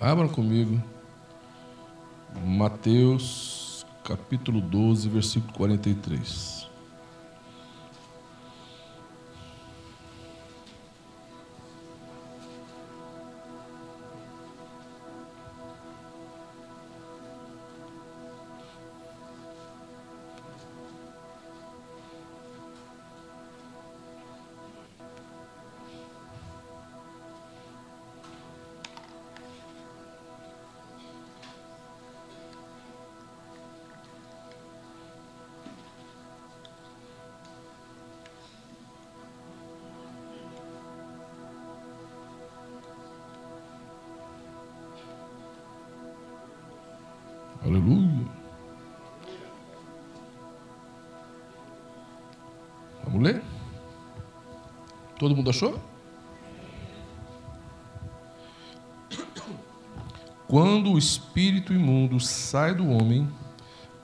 Abra 0.00 0.28
comigo. 0.28 0.80
Mateus, 2.44 3.84
capítulo 4.04 4.60
12, 4.60 5.08
versículo 5.08 5.52
43. 5.54 6.67
Todo 55.28 55.36
mundo 55.36 55.50
achou? 55.50 55.78
Quando 60.46 60.92
o 60.92 60.96
espírito 60.96 61.74
imundo 61.74 62.18
sai 62.18 62.74
do 62.74 62.88
homem, 62.88 63.28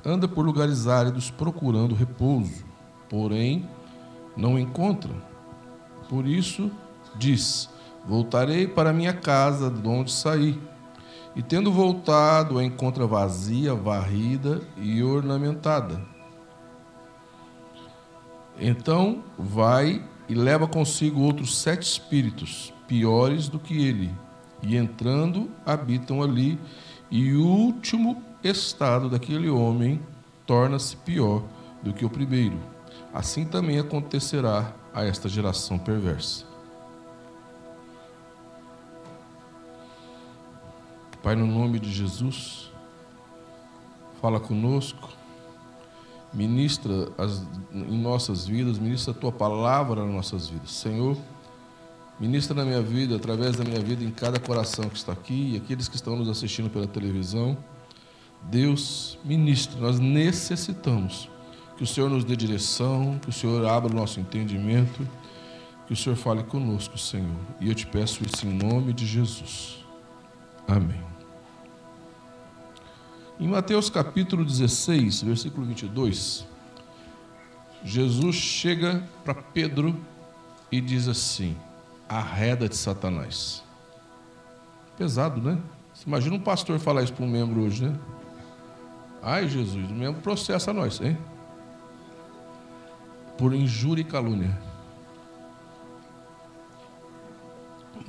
anda 0.05 0.29
por 0.29 0.45
lugares 0.45 0.87
áridos 0.87 1.31
procurando 1.31 1.95
repouso, 1.95 2.63
porém 3.09 3.67
não 4.37 4.59
encontra. 4.59 5.15
Por 6.11 6.27
isso 6.27 6.71
diz: 7.17 7.71
Voltarei 8.07 8.67
para 8.67 8.93
minha 8.93 9.15
casa, 9.15 9.71
de 9.71 9.89
onde 9.89 10.13
saí 10.13 10.61
e 11.35 11.43
tendo 11.43 11.73
voltado, 11.73 12.59
a 12.59 12.65
encontra 12.65 13.07
vazia, 13.07 13.75
varrida 13.75 14.61
e 14.77 15.03
ornamentada. 15.03 16.03
Então 18.61 19.25
vai 19.39 20.05
e 20.29 20.35
leva 20.35 20.67
consigo 20.67 21.21
outros 21.21 21.57
sete 21.59 21.83
espíritos, 21.83 22.73
piores 22.87 23.49
do 23.49 23.59
que 23.59 23.87
ele, 23.87 24.13
e 24.63 24.77
entrando, 24.77 25.51
habitam 25.65 26.23
ali, 26.23 26.59
e 27.11 27.35
o 27.35 27.47
último 27.47 28.23
estado 28.43 29.09
daquele 29.09 29.49
homem 29.49 30.01
torna-se 30.47 30.97
pior 30.97 31.43
do 31.83 31.93
que 31.93 32.05
o 32.05 32.11
primeiro. 32.11 32.59
Assim 33.13 33.45
também 33.45 33.79
acontecerá 33.79 34.75
a 34.93 35.05
esta 35.05 35.29
geração 35.29 35.79
perversa. 35.79 36.45
Pai, 41.23 41.35
no 41.35 41.47
nome 41.47 41.79
de 41.79 41.91
Jesus, 41.91 42.71
fala 44.21 44.39
conosco, 44.39 45.09
ministra 46.35 47.09
as, 47.17 47.43
em 47.73 47.99
nossas 47.99 48.47
vidas, 48.47 48.79
ministra 48.79 49.13
a 49.13 49.15
tua 49.15 49.33
palavra 49.33 50.05
nas 50.05 50.13
nossas 50.13 50.49
vidas. 50.49 50.73
Senhor, 50.73 51.17
ministra 52.19 52.55
na 52.55 52.65
minha 52.65 52.83
vida, 52.83 53.17
através 53.17 53.57
da 53.57 53.65
minha 53.65 53.81
vida, 53.81 54.05
em 54.05 54.11
cada 54.11 54.39
coração 54.39 54.89
que 54.89 54.97
está 54.97 55.13
aqui 55.13 55.53
e 55.55 55.57
aqueles 55.57 55.89
que 55.89 55.97
estão 55.97 56.17
nos 56.17 56.29
assistindo 56.29 56.69
pela 56.69 56.87
televisão. 56.87 57.57
Deus, 58.43 59.19
ministra, 59.25 59.81
nós 59.81 59.99
necessitamos 59.99 61.31
que 61.77 61.83
o 61.83 61.87
Senhor 61.87 62.11
nos 62.11 62.25
dê 62.25 62.37
direção, 62.37 63.19
que 63.23 63.31
o 63.31 63.33
Senhor 63.33 63.65
abra 63.67 63.91
o 63.91 63.95
nosso 63.95 64.21
entendimento, 64.21 65.09
que 65.87 65.93
o 65.93 65.97
Senhor 65.97 66.17
fale 66.17 66.43
conosco, 66.43 66.99
Senhor. 66.99 67.37
E 67.61 67.69
eu 67.69 67.75
te 67.75 67.87
peço 67.87 68.23
isso 68.25 68.47
em 68.47 68.53
nome 68.53 68.93
de 68.93 69.07
Jesus. 69.07 69.85
Amém. 70.67 71.14
Em 73.39 73.49
Mateus 73.49 73.91
capítulo 73.91 74.45
16, 74.45 75.23
versículo 75.23 75.67
22, 75.67 76.47
Jesus 77.83 78.37
chega 78.37 79.03
para 79.25 79.35
Pedro 79.35 80.01
e 80.71 80.81
diz 80.81 81.09
assim: 81.09 81.57
arreda 82.09 82.69
de 82.69 82.77
Satanás. 82.77 83.65
Pesado, 84.97 85.43
né? 85.43 85.61
Você 85.93 86.05
imagina 86.07 86.37
um 86.37 86.41
pastor 86.41 86.79
falar 86.79 87.03
isso 87.03 87.13
para 87.13 87.25
um 87.25 87.29
membro 87.29 87.63
hoje, 87.63 87.85
né? 87.85 87.99
Ai, 89.21 89.49
Jesus, 89.49 89.91
o 89.91 89.95
membro 89.95 90.23
processa 90.23 90.73
nós, 90.73 91.01
hein? 91.01 91.19
Por 93.37 93.53
injúria 93.53 94.03
e 94.03 94.05
calúnia. 94.05 94.57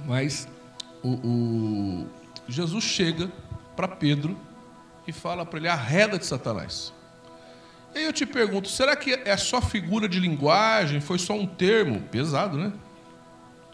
Mas 0.06 0.48
o, 1.02 1.14
o 1.14 2.08
Jesus 2.48 2.84
chega 2.84 3.32
para 3.76 3.88
Pedro 3.88 4.38
e 5.08 5.12
fala 5.12 5.46
para 5.46 5.60
ele: 5.60 5.68
arreda 5.68 6.18
de 6.18 6.26
Satanás. 6.26 6.94
E 7.94 8.00
aí 8.00 8.06
eu 8.06 8.14
te 8.14 8.26
pergunto: 8.26 8.68
será 8.68 8.96
que 8.96 9.14
é 9.14 9.38
só 9.38 9.62
figura 9.62 10.08
de 10.08 10.20
linguagem? 10.20 11.00
Foi 11.00 11.18
só 11.18 11.34
um 11.34 11.48
termo? 11.48 12.02
Pesado, 12.02 12.58
né? 12.58 12.74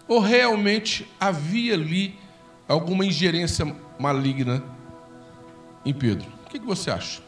Ou 0.08 0.20
realmente 0.20 1.10
havia 1.20 1.74
ali 1.74 2.20
alguma 2.68 3.06
ingerência 3.06 3.66
maligna 3.98 4.64
em 5.86 5.94
Pedro? 5.94 6.28
O 6.46 6.50
que, 6.50 6.60
você 6.60 6.92
acha? 6.92 7.22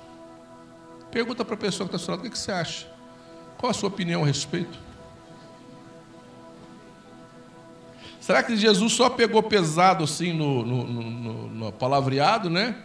Pergunta 1.09 1.45
para 1.45 1.55
a 1.55 1.57
pessoa 1.57 1.87
que 1.87 1.95
está 1.95 2.11
ao 2.11 2.17
lado: 2.17 2.27
o 2.27 2.31
que 2.31 2.37
você 2.37 2.51
acha? 2.51 2.87
Qual 3.57 3.69
a 3.69 3.73
sua 3.73 3.89
opinião 3.89 4.23
a 4.23 4.25
respeito? 4.27 4.77
Será 8.19 8.41
que 8.41 8.55
Jesus 8.55 8.93
só 8.93 9.09
pegou 9.09 9.43
pesado 9.43 10.05
assim 10.05 10.31
no, 10.31 10.65
no, 10.65 10.83
no, 10.85 11.49
no 11.49 11.71
palavreado, 11.73 12.49
né? 12.49 12.75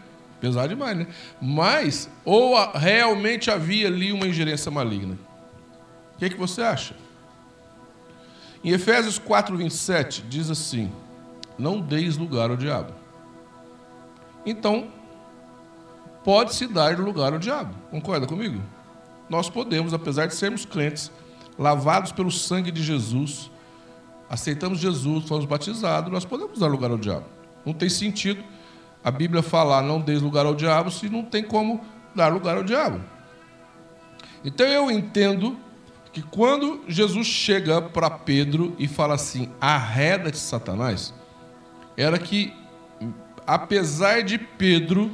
Pesado 0.41 0.69
demais, 0.69 0.97
né? 0.97 1.07
Mas, 1.41 2.09
ou 2.25 2.55
realmente 2.73 3.51
havia 3.51 3.89
ali 3.89 4.13
uma 4.13 4.27
ingerência 4.27 4.71
maligna? 4.71 5.19
O 6.15 6.19
que, 6.19 6.27
é 6.27 6.29
que 6.29 6.37
você 6.37 6.63
acha? 6.63 6.95
Em 8.63 8.71
Efésios 8.71 9.19
4, 9.19 9.57
27, 9.57 10.23
diz 10.23 10.51
assim: 10.51 10.91
Não 11.59 11.81
deis 11.81 12.17
lugar 12.17 12.51
ao 12.51 12.57
diabo. 12.57 12.93
Então, 14.47 14.89
pode-se 16.25 16.67
dar 16.67 16.99
lugar 16.99 17.33
ao 17.33 17.39
diabo. 17.39 17.75
Concorda 17.91 18.27
comigo? 18.27 18.63
Nós 19.29 19.51
podemos, 19.51 19.93
apesar 19.93 20.27
de 20.27 20.35
sermos 20.35 20.65
crentes, 20.65 21.11
lavados 21.59 22.13
pelo 22.13 22.31
sangue 22.31 22.71
de 22.71 22.83
Jesus, 22.83 23.51
aceitamos 24.31 24.79
Jesus, 24.79 25.27
fomos 25.27 25.45
batizados, 25.45 26.11
nós 26.13 26.25
podemos 26.25 26.59
dar 26.59 26.69
lugar 26.69 26.91
ao 26.91 26.99
diabo. 26.99 27.27
Não 27.65 27.73
tem 27.73 27.89
sentido 27.89 28.43
a 29.09 29.11
Bíblia 29.11 29.43
falar 29.43 29.83
não 29.83 30.03
dê 30.03 30.19
lugar 30.19 30.45
ao 30.45 30.55
diabo 30.55 30.91
se 30.91 31.09
não 31.09 31.25
tem 31.25 31.43
como 31.43 31.81
dar 32.15 32.29
lugar 32.29 32.59
ao 32.59 32.63
diabo. 32.63 33.01
Então 34.45 34.67
eu 34.67 34.91
entendo 34.91 35.57
que 36.13 36.21
quando 36.21 36.83
Jesus 36.87 37.27
chega 37.27 37.81
para 37.81 38.11
Pedro 38.11 38.77
e 38.79 38.87
fala 38.87 39.15
assim, 39.15 39.49
arreda 39.59 40.31
de 40.31 40.37
Satanás, 40.37 41.15
era 41.97 42.19
que, 42.19 42.53
apesar 43.47 44.23
de 44.23 44.37
Pedro 44.37 45.11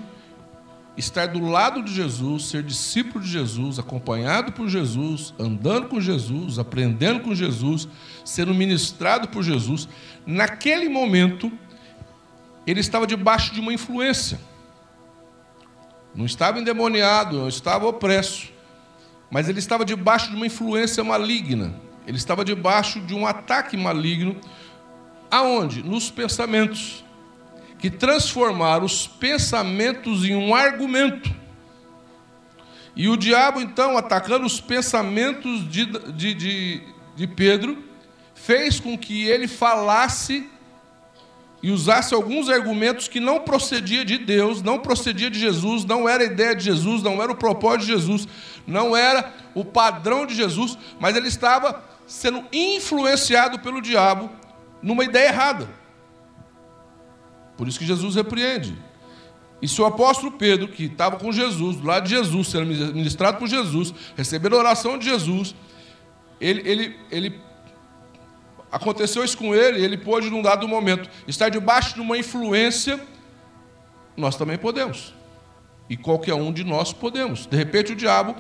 estar 0.97 1.27
do 1.27 1.47
lado 1.47 1.81
de 1.81 1.95
Jesus, 1.95 2.47
ser 2.47 2.65
discípulo 2.65 3.23
de 3.23 3.31
Jesus, 3.31 3.79
acompanhado 3.79 4.51
por 4.51 4.69
Jesus, 4.69 5.33
andando 5.39 5.87
com 5.89 6.01
Jesus, 6.01 6.59
aprendendo 6.59 7.21
com 7.21 7.33
Jesus, 7.33 7.89
sendo 8.25 8.53
ministrado 8.53 9.29
por 9.29 9.45
Jesus, 9.45 9.89
naquele 10.27 10.89
momento 10.89 11.53
ele 12.67 12.81
estava 12.81 13.07
debaixo 13.07 13.53
de 13.53 13.61
uma 13.61 13.73
influência. 13.73 14.41
Não 16.15 16.25
estava 16.25 16.61
endemoniado, 16.61 17.39
não 17.39 17.49
estava 17.49 17.87
opresso, 17.87 18.53
mas 19.31 19.49
ele 19.49 19.59
estava 19.59 19.85
debaixo 19.85 20.31
de 20.31 20.37
uma 20.37 20.47
influência 20.47 21.03
maligna. 21.03 21.75
Ele 22.07 22.17
estava 22.17 22.45
debaixo 22.45 23.01
de 23.01 23.15
um 23.15 23.27
ataque 23.27 23.77
maligno. 23.77 24.37
Aonde? 25.31 25.83
Nos 25.83 26.11
pensamentos. 26.11 27.05
Que 27.79 27.91
transformaram 27.91 28.85
os 28.85 29.07
pensamentos 29.07 30.25
em 30.25 30.35
um 30.35 30.55
argumento. 30.55 31.35
E 32.97 33.09
o 33.09 33.17
diabo, 33.17 33.61
então, 33.61 33.99
atacando 33.99 34.47
os 34.47 34.61
pensamentos 34.61 35.69
de, 35.69 35.87
de, 36.13 36.35
de, 36.35 36.83
de 37.17 37.27
Pedro, 37.27 37.83
fez 38.35 38.79
com 38.79 38.97
que 38.97 39.27
ele 39.27 39.49
falasse 39.49 40.49
e 41.65 41.71
usasse 41.71 42.13
alguns 42.13 42.51
argumentos 42.51 43.09
que 43.09 43.19
não 43.19 43.41
procedia 43.41 44.05
de 44.05 44.19
Deus, 44.19 44.61
não 44.61 44.79
procedia 44.79 45.31
de 45.31 45.39
Jesus, 45.39 45.87
não 45.87 46.07
era 46.07 46.23
a 46.23 46.27
ideia 46.27 46.55
de 46.55 46.63
Jesus, 46.63 47.03
não 47.03 47.23
era 47.23 47.33
o 47.33 47.35
propósito 47.35 47.87
de 47.87 47.93
Jesus, 47.93 48.29
não 48.67 48.95
era 48.95 49.33
o 49.55 49.65
padrão 49.65 50.27
de 50.27 50.35
Jesus, 50.35 50.77
mas 51.01 51.17
ele 51.17 51.27
estava 51.27 51.83
sendo 52.07 52.45
influenciado 52.53 53.61
pelo 53.61 53.81
diabo 53.81 54.31
numa 54.83 55.05
ideia 55.05 55.29
errada. 55.29 55.67
Por 57.57 57.67
isso 57.67 57.79
que 57.79 57.87
Jesus 57.87 58.15
repreende. 58.15 58.77
E 59.63 59.67
se 59.67 59.81
o 59.81 59.87
apóstolo 59.87 60.33
Pedro, 60.33 60.69
que 60.69 60.85
estava 60.85 61.17
com 61.17 61.33
Jesus, 61.33 61.77
do 61.77 61.87
lado 61.87 62.05
de 62.05 62.11
Jesus, 62.11 62.49
sendo 62.49 62.67
ministrado 62.67 63.39
por 63.39 63.49
Jesus, 63.49 63.95
recebendo 64.15 64.55
a 64.55 64.59
oração 64.59 64.99
de 64.99 65.07
Jesus, 65.07 65.55
ele, 66.39 66.61
ele, 66.69 66.97
ele 67.11 67.41
aconteceu 68.75 69.25
isso 69.25 69.39
com 69.39 69.55
ele, 69.55 69.83
ele 69.83 69.97
pôde, 69.97 70.29
num 70.29 70.43
dado 70.43 70.67
momento, 70.67 71.09
estar 71.29 71.49
debaixo 71.49 71.95
de 71.95 72.01
uma 72.01 72.19
influência, 72.19 73.01
nós 74.17 74.35
também 74.35 74.59
podemos. 74.59 75.15
E 75.89 75.97
qualquer 75.97 76.35
um 76.35 76.53
de 76.53 76.65
nós 76.65 76.93
podemos. 76.93 77.47
De 77.47 77.57
repente 77.57 77.93
o 77.93 77.97
diabo 77.97 78.35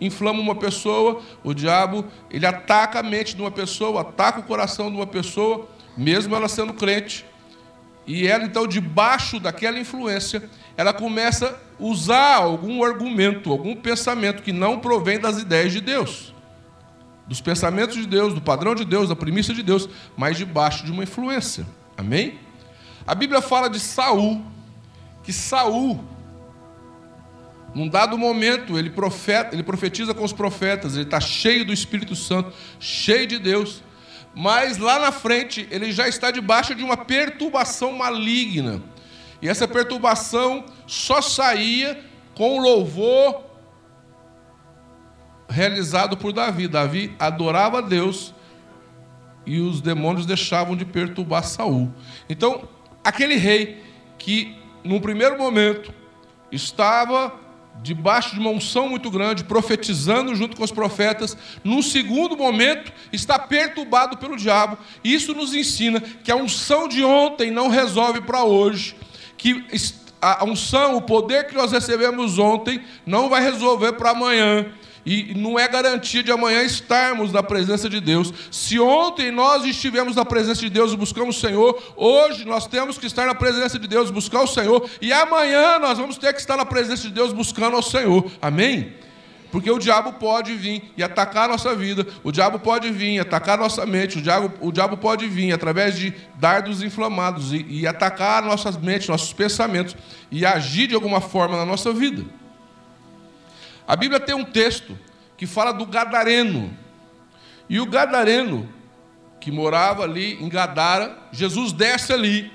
inflama 0.00 0.38
uma 0.40 0.54
pessoa, 0.54 1.20
o 1.42 1.52
diabo 1.52 2.04
ele 2.30 2.46
ataca 2.46 3.00
a 3.00 3.02
mente 3.02 3.34
de 3.34 3.42
uma 3.42 3.50
pessoa, 3.50 4.02
ataca 4.02 4.38
o 4.38 4.44
coração 4.44 4.88
de 4.88 4.96
uma 4.96 5.06
pessoa, 5.06 5.68
mesmo 5.96 6.36
ela 6.36 6.48
sendo 6.48 6.72
crente. 6.74 7.26
E 8.06 8.26
ela, 8.26 8.44
então, 8.44 8.66
debaixo 8.66 9.40
daquela 9.40 9.78
influência, 9.78 10.48
ela 10.76 10.92
começa 10.92 11.48
a 11.48 11.82
usar 11.82 12.36
algum 12.36 12.84
argumento, 12.84 13.50
algum 13.50 13.74
pensamento 13.74 14.42
que 14.42 14.52
não 14.52 14.78
provém 14.78 15.18
das 15.18 15.38
ideias 15.38 15.72
de 15.72 15.80
Deus, 15.80 16.31
dos 17.26 17.40
pensamentos 17.40 17.96
de 17.96 18.06
Deus, 18.06 18.34
do 18.34 18.40
padrão 18.40 18.74
de 18.74 18.84
Deus, 18.84 19.08
da 19.08 19.16
premissa 19.16 19.54
de 19.54 19.62
Deus, 19.62 19.88
mas 20.16 20.36
debaixo 20.36 20.84
de 20.84 20.92
uma 20.92 21.02
influência. 21.02 21.66
Amém? 21.96 22.38
A 23.06 23.14
Bíblia 23.14 23.40
fala 23.40 23.68
de 23.68 23.80
Saul, 23.80 24.44
que 25.22 25.32
Saul, 25.32 26.04
num 27.74 27.88
dado 27.88 28.18
momento, 28.18 28.78
ele, 28.78 28.90
profeta, 28.90 29.54
ele 29.54 29.62
profetiza 29.62 30.12
com 30.12 30.24
os 30.24 30.32
profetas, 30.32 30.94
ele 30.94 31.04
está 31.04 31.20
cheio 31.20 31.64
do 31.64 31.72
Espírito 31.72 32.14
Santo, 32.14 32.52
cheio 32.78 33.26
de 33.26 33.38
Deus 33.38 33.82
mas 34.34 34.78
lá 34.78 34.98
na 34.98 35.12
frente 35.12 35.66
ele 35.70 35.92
já 35.92 36.08
está 36.08 36.30
debaixo 36.30 36.74
de 36.74 36.82
uma 36.82 36.96
perturbação 36.96 37.92
maligna. 37.92 38.82
E 39.40 39.48
essa 39.48 39.66
perturbação 39.66 40.64
só 40.86 41.20
saía 41.20 42.02
com 42.34 42.60
louvor 42.60 43.44
realizado 45.52 46.16
por 46.16 46.32
Davi. 46.32 46.66
Davi 46.66 47.14
adorava 47.18 47.82
Deus 47.82 48.34
e 49.46 49.60
os 49.60 49.80
demônios 49.80 50.26
deixavam 50.26 50.74
de 50.74 50.84
perturbar 50.84 51.44
Saul. 51.44 51.92
Então, 52.28 52.68
aquele 53.04 53.36
rei 53.36 53.82
que 54.18 54.56
num 54.82 55.00
primeiro 55.00 55.38
momento 55.38 55.92
estava 56.50 57.40
debaixo 57.82 58.34
de 58.34 58.40
uma 58.40 58.50
unção 58.50 58.88
muito 58.88 59.10
grande, 59.10 59.44
profetizando 59.44 60.34
junto 60.34 60.56
com 60.56 60.62
os 60.62 60.70
profetas, 60.70 61.36
num 61.64 61.82
segundo 61.82 62.36
momento 62.36 62.92
está 63.12 63.38
perturbado 63.38 64.16
pelo 64.18 64.36
diabo. 64.36 64.76
Isso 65.02 65.34
nos 65.34 65.54
ensina 65.54 66.00
que 66.00 66.30
a 66.30 66.36
unção 66.36 66.86
de 66.86 67.02
ontem 67.02 67.50
não 67.50 67.68
resolve 67.68 68.20
para 68.20 68.44
hoje, 68.44 68.94
que 69.36 69.64
a 70.20 70.44
unção, 70.44 70.96
o 70.96 71.02
poder 71.02 71.48
que 71.48 71.54
nós 71.54 71.72
recebemos 71.72 72.38
ontem, 72.38 72.80
não 73.04 73.28
vai 73.28 73.42
resolver 73.42 73.94
para 73.94 74.10
amanhã. 74.10 74.66
E 75.04 75.34
não 75.34 75.58
é 75.58 75.66
garantia 75.66 76.22
de 76.22 76.30
amanhã 76.30 76.62
estarmos 76.62 77.32
na 77.32 77.42
presença 77.42 77.88
de 77.88 78.00
Deus. 78.00 78.32
Se 78.50 78.78
ontem 78.78 79.32
nós 79.32 79.64
estivemos 79.64 80.14
na 80.14 80.24
presença 80.24 80.60
de 80.60 80.70
Deus 80.70 80.92
e 80.92 80.96
buscamos 80.96 81.36
o 81.36 81.40
Senhor, 81.40 81.82
hoje 81.96 82.44
nós 82.44 82.66
temos 82.66 82.98
que 82.98 83.06
estar 83.06 83.26
na 83.26 83.34
presença 83.34 83.78
de 83.78 83.88
Deus, 83.88 84.10
buscar 84.10 84.42
o 84.42 84.46
Senhor, 84.46 84.88
e 85.00 85.12
amanhã 85.12 85.78
nós 85.80 85.98
vamos 85.98 86.16
ter 86.16 86.32
que 86.32 86.40
estar 86.40 86.56
na 86.56 86.64
presença 86.64 87.02
de 87.02 87.10
Deus 87.10 87.32
buscando 87.32 87.76
ao 87.76 87.82
Senhor. 87.82 88.30
Amém? 88.40 88.92
Porque 89.50 89.70
o 89.70 89.78
diabo 89.78 90.14
pode 90.14 90.54
vir 90.54 90.92
e 90.96 91.02
atacar 91.02 91.44
a 91.44 91.48
nossa 91.48 91.74
vida, 91.74 92.06
o 92.24 92.32
diabo 92.32 92.58
pode 92.58 92.90
vir 92.90 93.16
e 93.16 93.20
atacar 93.20 93.58
a 93.58 93.62
nossa 93.62 93.84
mente, 93.84 94.18
o 94.18 94.22
diabo, 94.22 94.50
o 94.60 94.72
diabo 94.72 94.96
pode 94.96 95.26
vir 95.26 95.52
através 95.52 95.98
de 95.98 96.14
dardos 96.36 96.82
inflamados 96.82 97.52
e, 97.52 97.66
e 97.68 97.86
atacar 97.86 98.42
nossas 98.42 98.78
mentes, 98.78 99.08
nossos 99.08 99.32
pensamentos 99.34 99.94
e 100.30 100.46
agir 100.46 100.86
de 100.86 100.94
alguma 100.94 101.20
forma 101.20 101.56
na 101.56 101.66
nossa 101.66 101.92
vida. 101.92 102.24
A 103.86 103.96
Bíblia 103.96 104.20
tem 104.20 104.34
um 104.34 104.44
texto 104.44 104.98
que 105.36 105.46
fala 105.46 105.72
do 105.72 105.86
Gadareno. 105.86 106.76
E 107.68 107.80
o 107.80 107.86
Gadareno, 107.86 108.72
que 109.40 109.50
morava 109.50 110.04
ali 110.04 110.34
em 110.42 110.48
Gadara, 110.48 111.18
Jesus 111.32 111.72
desce 111.72 112.12
ali. 112.12 112.52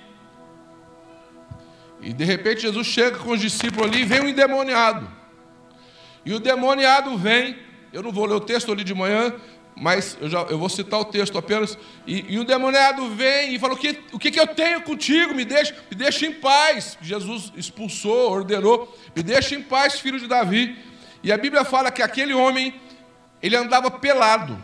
E 2.02 2.14
de 2.14 2.24
repente 2.24 2.62
Jesus 2.62 2.88
chega 2.88 3.18
com 3.18 3.32
os 3.32 3.42
discípulos 3.42 3.90
ali 3.90 4.02
e 4.02 4.06
vem 4.06 4.22
um 4.22 4.28
endemoniado. 4.28 5.08
E 6.26 6.34
o 6.34 6.40
demoniado 6.40 7.18
vem, 7.18 7.58
eu 7.92 8.04
não 8.04 8.12
vou 8.12 8.26
ler 8.26 8.36
o 8.36 8.40
texto 8.40 8.72
ali 8.72 8.84
de 8.84 8.94
manhã, 8.94 9.34
mas 9.76 10.18
eu, 10.20 10.30
já, 10.30 10.42
eu 10.44 10.58
vou 10.58 10.70
citar 10.70 11.00
o 11.00 11.06
texto 11.06 11.38
apenas. 11.38 11.78
E, 12.06 12.34
e 12.34 12.40
o 12.40 12.44
demoniado 12.44 13.10
vem 13.10 13.54
e 13.54 13.60
fala: 13.60 13.74
O 13.74 13.78
que, 13.78 14.00
o 14.12 14.20
que, 14.20 14.32
que 14.32 14.40
eu 14.40 14.48
tenho 14.48 14.82
contigo? 14.82 15.34
Me 15.36 15.46
deixa, 15.46 15.76
me 15.90 15.96
deixa 15.96 16.26
em 16.26 16.34
paz. 16.34 16.98
Jesus 17.02 17.54
expulsou, 17.56 18.32
ordenou: 18.32 18.98
Me 19.16 19.22
deixa 19.22 19.56
em 19.56 19.62
paz, 19.62 20.00
filho 20.00 20.20
de 20.20 20.28
Davi. 20.28 20.78
E 21.28 21.32
a 21.34 21.38
Bíblia 21.38 21.66
fala 21.66 21.92
que 21.92 22.02
aquele 22.02 22.34
homem, 22.34 22.74
ele 23.44 23.58
andava 23.58 23.92
pelado. 23.92 24.58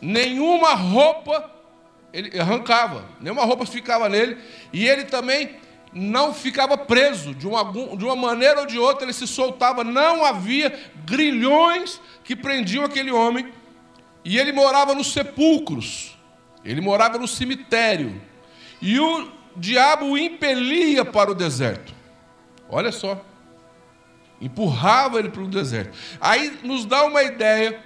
Nenhuma 0.00 0.74
roupa 0.74 1.48
ele 2.12 2.36
arrancava, 2.40 3.04
nenhuma 3.20 3.44
roupa 3.44 3.64
ficava 3.64 4.08
nele, 4.08 4.36
e 4.72 4.84
ele 4.84 5.04
também 5.04 5.54
não 5.92 6.34
ficava 6.34 6.76
preso, 6.76 7.32
de 7.36 7.46
uma, 7.46 7.62
de 7.96 8.04
uma 8.04 8.16
maneira 8.16 8.62
ou 8.62 8.66
de 8.66 8.80
outra 8.80 9.04
ele 9.04 9.12
se 9.12 9.28
soltava, 9.28 9.84
não 9.84 10.24
havia 10.24 10.76
grilhões 11.04 12.00
que 12.24 12.34
prendiam 12.34 12.82
aquele 12.82 13.12
homem, 13.12 13.52
e 14.24 14.40
ele 14.40 14.50
morava 14.50 14.92
nos 14.92 15.12
sepulcros, 15.12 16.18
ele 16.64 16.80
morava 16.80 17.16
no 17.16 17.28
cemitério, 17.28 18.20
e 18.82 18.98
o 18.98 19.30
diabo 19.56 20.06
o 20.06 20.18
impelia 20.18 21.04
para 21.04 21.30
o 21.30 21.34
deserto. 21.34 21.94
Olha 22.68 22.90
só 22.90 23.29
empurrava 24.40 25.18
ele 25.18 25.28
para 25.28 25.42
o 25.42 25.48
deserto. 25.48 25.96
Aí 26.20 26.58
nos 26.62 26.84
dá 26.84 27.04
uma 27.04 27.22
ideia 27.22 27.80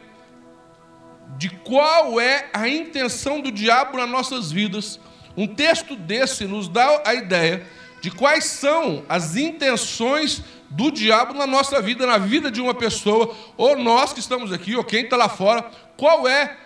de 1.36 1.48
qual 1.50 2.20
é 2.20 2.48
a 2.52 2.68
intenção 2.68 3.40
do 3.40 3.50
diabo 3.50 3.96
nas 3.96 4.08
nossas 4.08 4.52
vidas. 4.52 5.00
Um 5.36 5.46
texto 5.46 5.96
desse 5.96 6.44
nos 6.44 6.68
dá 6.68 7.02
a 7.04 7.14
ideia 7.14 7.66
de 8.00 8.10
quais 8.10 8.44
são 8.44 9.02
as 9.08 9.34
intenções 9.34 10.44
do 10.68 10.90
diabo 10.90 11.32
na 11.32 11.46
nossa 11.46 11.80
vida, 11.80 12.06
na 12.06 12.18
vida 12.18 12.50
de 12.50 12.60
uma 12.60 12.74
pessoa, 12.74 13.34
ou 13.56 13.78
nós 13.78 14.12
que 14.12 14.20
estamos 14.20 14.52
aqui, 14.52 14.76
ou 14.76 14.84
quem 14.84 15.04
está 15.04 15.16
lá 15.16 15.28
fora. 15.28 15.62
Qual 15.96 16.28
é 16.28 16.56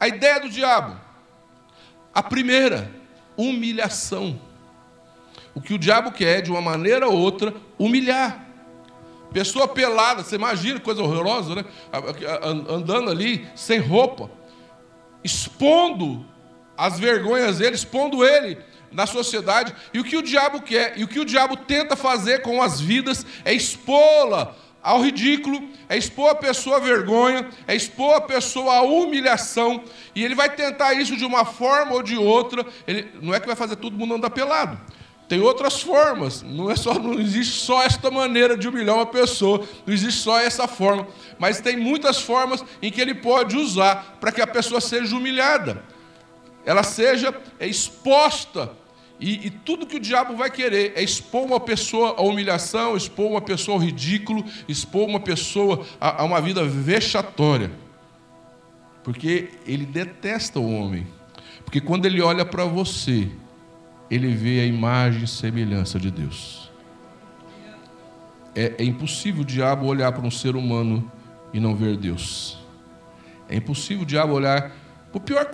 a 0.00 0.08
ideia 0.08 0.40
do 0.40 0.48
diabo? 0.48 0.98
A 2.12 2.22
primeira, 2.22 2.90
humilhação. 3.36 4.40
O 5.54 5.60
que 5.60 5.72
o 5.72 5.78
diabo 5.78 6.10
quer, 6.10 6.42
de 6.42 6.50
uma 6.50 6.60
maneira 6.60 7.06
ou 7.08 7.16
outra, 7.16 7.54
humilhar. 7.78 8.47
Pessoa 9.32 9.68
pelada, 9.68 10.22
você 10.22 10.36
imagina 10.36 10.80
coisa 10.80 11.02
horrorosa, 11.02 11.54
né? 11.54 11.64
Andando 12.68 13.10
ali 13.10 13.46
sem 13.54 13.78
roupa, 13.78 14.30
expondo 15.22 16.24
as 16.76 16.98
vergonhas 16.98 17.58
dele, 17.58 17.74
expondo 17.74 18.24
ele 18.24 18.58
na 18.90 19.06
sociedade. 19.06 19.74
E 19.92 20.00
o 20.00 20.04
que 20.04 20.16
o 20.16 20.22
diabo 20.22 20.62
quer, 20.62 20.98
e 20.98 21.04
o 21.04 21.08
que 21.08 21.20
o 21.20 21.24
diabo 21.24 21.56
tenta 21.56 21.94
fazer 21.94 22.42
com 22.42 22.62
as 22.62 22.80
vidas 22.80 23.26
é 23.44 23.52
expô-la 23.52 24.54
ao 24.82 25.02
ridículo, 25.02 25.68
é 25.88 25.96
expor 25.98 26.30
a 26.30 26.34
pessoa 26.34 26.76
à 26.76 26.80
vergonha, 26.80 27.48
é 27.66 27.74
expor 27.74 28.14
a 28.14 28.20
pessoa 28.20 28.76
à 28.76 28.82
humilhação, 28.82 29.82
e 30.14 30.24
ele 30.24 30.34
vai 30.34 30.48
tentar 30.54 30.94
isso 30.94 31.16
de 31.16 31.24
uma 31.24 31.44
forma 31.44 31.92
ou 31.92 32.02
de 32.02 32.16
outra. 32.16 32.64
Ele 32.86 33.10
não 33.20 33.34
é 33.34 33.40
que 33.40 33.46
vai 33.46 33.56
fazer 33.56 33.76
todo 33.76 33.98
mundo 33.98 34.14
andar 34.14 34.30
pelado. 34.30 34.78
Tem 35.28 35.40
outras 35.42 35.82
formas, 35.82 36.40
não, 36.40 36.70
é 36.70 36.76
só, 36.76 36.94
não 36.94 37.20
existe 37.20 37.60
só 37.60 37.82
esta 37.82 38.10
maneira 38.10 38.56
de 38.56 38.66
humilhar 38.66 38.96
uma 38.96 39.04
pessoa, 39.04 39.62
não 39.86 39.92
existe 39.92 40.22
só 40.22 40.40
essa 40.40 40.66
forma, 40.66 41.06
mas 41.38 41.60
tem 41.60 41.76
muitas 41.76 42.18
formas 42.18 42.64
em 42.80 42.90
que 42.90 42.98
ele 42.98 43.14
pode 43.14 43.54
usar 43.54 44.16
para 44.18 44.32
que 44.32 44.40
a 44.40 44.46
pessoa 44.46 44.80
seja 44.80 45.14
humilhada, 45.14 45.84
ela 46.64 46.82
seja 46.82 47.34
exposta, 47.60 48.72
e, 49.20 49.48
e, 49.48 49.50
tudo 49.50 49.84
que 49.84 49.96
o 49.96 50.00
diabo 50.00 50.36
vai 50.36 50.48
querer 50.48 50.92
é 50.94 51.02
expor 51.02 51.42
uma 51.42 51.58
pessoa 51.58 52.14
à 52.16 52.22
humilhação, 52.22 52.96
expor 52.96 53.26
uma 53.32 53.40
pessoa 53.40 53.76
ao 53.76 53.82
ridículo, 53.82 54.44
expor 54.68 55.08
uma 55.08 55.18
pessoa 55.18 55.84
a, 56.00 56.22
a 56.22 56.24
uma 56.24 56.40
vida 56.40 56.64
vexatória, 56.64 57.70
porque 59.02 59.50
ele 59.66 59.84
detesta 59.84 60.60
o 60.60 60.72
homem, 60.72 61.06
porque 61.64 61.80
quando 61.80 62.06
ele 62.06 62.22
olha 62.22 62.44
para 62.44 62.64
você, 62.64 63.28
ele 64.10 64.34
vê 64.34 64.60
a 64.60 64.64
imagem 64.64 65.24
e 65.24 65.28
semelhança 65.28 65.98
de 65.98 66.10
Deus. 66.10 66.70
É, 68.54 68.74
é 68.78 68.84
impossível 68.84 69.42
o 69.42 69.44
diabo 69.44 69.86
olhar 69.86 70.10
para 70.12 70.26
um 70.26 70.30
ser 70.30 70.56
humano 70.56 71.10
e 71.52 71.60
não 71.60 71.74
ver 71.74 71.96
Deus. 71.96 72.58
É 73.48 73.56
impossível 73.56 74.02
o 74.02 74.06
diabo 74.06 74.32
olhar 74.32 74.72
para 75.10 75.18
o 75.18 75.20
pior, 75.20 75.50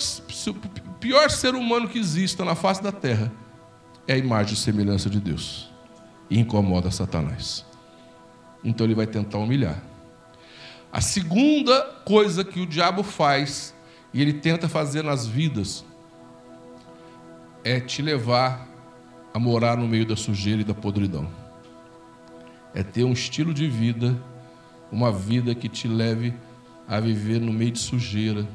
pior 1.00 1.30
ser 1.30 1.54
humano 1.54 1.88
que 1.88 1.98
exista 1.98 2.44
na 2.44 2.54
face 2.54 2.82
da 2.82 2.92
terra. 2.92 3.32
É 4.06 4.14
a 4.14 4.18
imagem 4.18 4.54
e 4.54 4.56
semelhança 4.56 5.08
de 5.10 5.20
Deus. 5.20 5.70
E 6.30 6.38
incomoda 6.38 6.90
Satanás. 6.90 7.64
Então 8.62 8.86
ele 8.86 8.94
vai 8.94 9.06
tentar 9.06 9.38
humilhar. 9.38 9.82
A 10.92 11.00
segunda 11.00 11.82
coisa 12.04 12.44
que 12.44 12.60
o 12.60 12.66
diabo 12.66 13.02
faz, 13.02 13.74
e 14.12 14.22
ele 14.22 14.32
tenta 14.32 14.68
fazer 14.68 15.02
nas 15.02 15.26
vidas 15.26 15.84
é 17.64 17.80
te 17.80 18.02
levar 18.02 18.68
a 19.32 19.38
morar 19.38 19.76
no 19.76 19.88
meio 19.88 20.06
da 20.06 20.14
sujeira 20.14 20.60
e 20.60 20.64
da 20.64 20.74
podridão. 20.74 21.28
É 22.74 22.82
ter 22.82 23.04
um 23.04 23.12
estilo 23.12 23.54
de 23.54 23.66
vida, 23.66 24.16
uma 24.92 25.10
vida 25.10 25.54
que 25.54 25.68
te 25.68 25.88
leve 25.88 26.34
a 26.86 27.00
viver 27.00 27.40
no 27.40 27.52
meio 27.52 27.72
de 27.72 27.78
sujeira. 27.78 28.46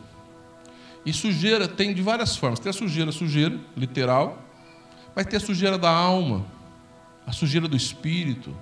E 1.06 1.12
sujeira 1.12 1.68
tem 1.68 1.94
de 1.94 2.01
várias 2.01 2.38
formas. 2.38 2.60
Tem 2.60 2.70
a 2.70 2.74
sujeira, 2.74 3.12
sujeira, 3.12 3.60
literal, 3.75 4.42
mas 5.16 5.25
tem 5.25 5.38
a 5.38 5.39
sujeira 5.39 5.78
da 5.78 5.89
alma, 5.89 6.46
a 7.25 7.32
sujeira 7.32 7.68
do 7.68 7.75
espírito, 7.75 8.56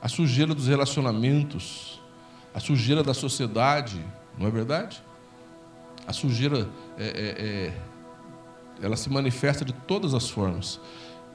a 0.00 0.08
sujeira 0.08 0.54
dos 0.54 0.68
relacionamentos, 0.68 2.00
a 2.54 2.60
sujeira 2.60 3.02
da 3.02 3.14
sociedade, 3.14 4.04
não 4.38 4.46
é 4.46 4.50
verdade? 4.50 5.02
A 6.06 6.12
sujeira 6.12 6.68
é, 6.98 7.04
é, 7.04 7.08
é, 7.08 7.72
ela 8.82 8.96
se 8.96 9.10
manifesta 9.10 9.64
de 9.64 9.72
todas 9.72 10.14
as 10.14 10.28
formas. 10.28 10.80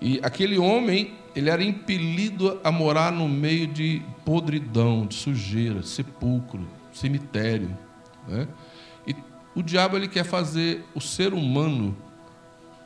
E 0.01 0.19
aquele 0.23 0.57
homem, 0.57 1.13
ele 1.35 1.49
era 1.49 1.63
impelido 1.63 2.59
a 2.63 2.71
morar 2.71 3.11
no 3.11 3.27
meio 3.27 3.67
de 3.67 4.01
podridão, 4.23 5.05
de 5.05 5.15
sujeira, 5.15 5.83
sepulcro, 5.83 6.67
cemitério. 6.93 7.77
Né? 8.27 8.47
E 9.05 9.15
o 9.53 9.61
diabo 9.61 9.97
ele 9.97 10.07
quer 10.07 10.23
fazer 10.23 10.85
o 10.95 11.01
ser 11.01 11.33
humano 11.33 11.95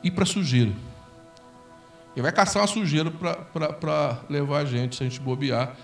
ir 0.02 0.10
para 0.10 0.24
a 0.24 0.26
sujeira. 0.26 0.72
Ele 2.14 2.22
vai 2.22 2.32
caçar 2.32 2.62
uma 2.62 2.68
sujeira 2.68 3.10
para 3.10 4.20
levar 4.28 4.60
a 4.60 4.64
gente, 4.64 4.96
se 4.96 5.02
a 5.02 5.08
gente 5.08 5.20
bobear. 5.20 5.76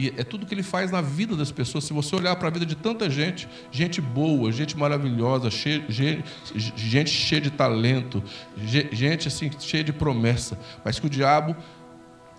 E 0.00 0.14
é 0.16 0.24
tudo 0.24 0.46
que 0.46 0.54
ele 0.54 0.62
faz 0.62 0.90
na 0.90 1.02
vida 1.02 1.36
das 1.36 1.52
pessoas. 1.52 1.84
Se 1.84 1.92
você 1.92 2.16
olhar 2.16 2.34
para 2.36 2.48
a 2.48 2.50
vida 2.50 2.64
de 2.64 2.74
tanta 2.74 3.10
gente, 3.10 3.46
gente 3.70 4.00
boa, 4.00 4.50
gente 4.50 4.74
maravilhosa, 4.74 5.50
cheia, 5.50 5.84
gente 6.74 7.10
cheia 7.10 7.38
de 7.38 7.50
talento, 7.50 8.24
gente 8.56 9.28
assim 9.28 9.50
cheia 9.58 9.84
de 9.84 9.92
promessa, 9.92 10.58
mas 10.82 10.98
que 10.98 11.06
o 11.06 11.10
diabo 11.10 11.54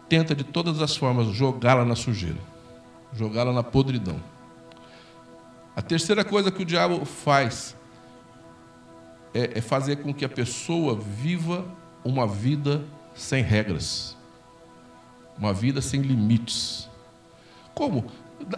tenta 0.09 0.33
de 0.33 0.43
todas 0.43 0.81
as 0.81 0.95
formas 0.95 1.27
jogá-la 1.27 1.85
na 1.85 1.95
sujeira, 1.95 2.39
jogá-la 3.13 3.53
na 3.53 3.61
podridão. 3.61 4.19
A 5.75 5.83
terceira 5.83 6.25
coisa 6.25 6.49
que 6.49 6.63
o 6.63 6.65
diabo 6.65 7.05
faz 7.05 7.77
é, 9.35 9.59
é 9.59 9.61
fazer 9.61 9.97
com 9.97 10.11
que 10.11 10.25
a 10.25 10.29
pessoa 10.29 10.95
viva 10.99 11.63
uma 12.03 12.25
vida 12.25 12.83
sem 13.13 13.43
regras, 13.43 14.17
uma 15.37 15.53
vida 15.53 15.79
sem 15.79 16.01
limites. 16.01 16.89
Como? 17.73 18.05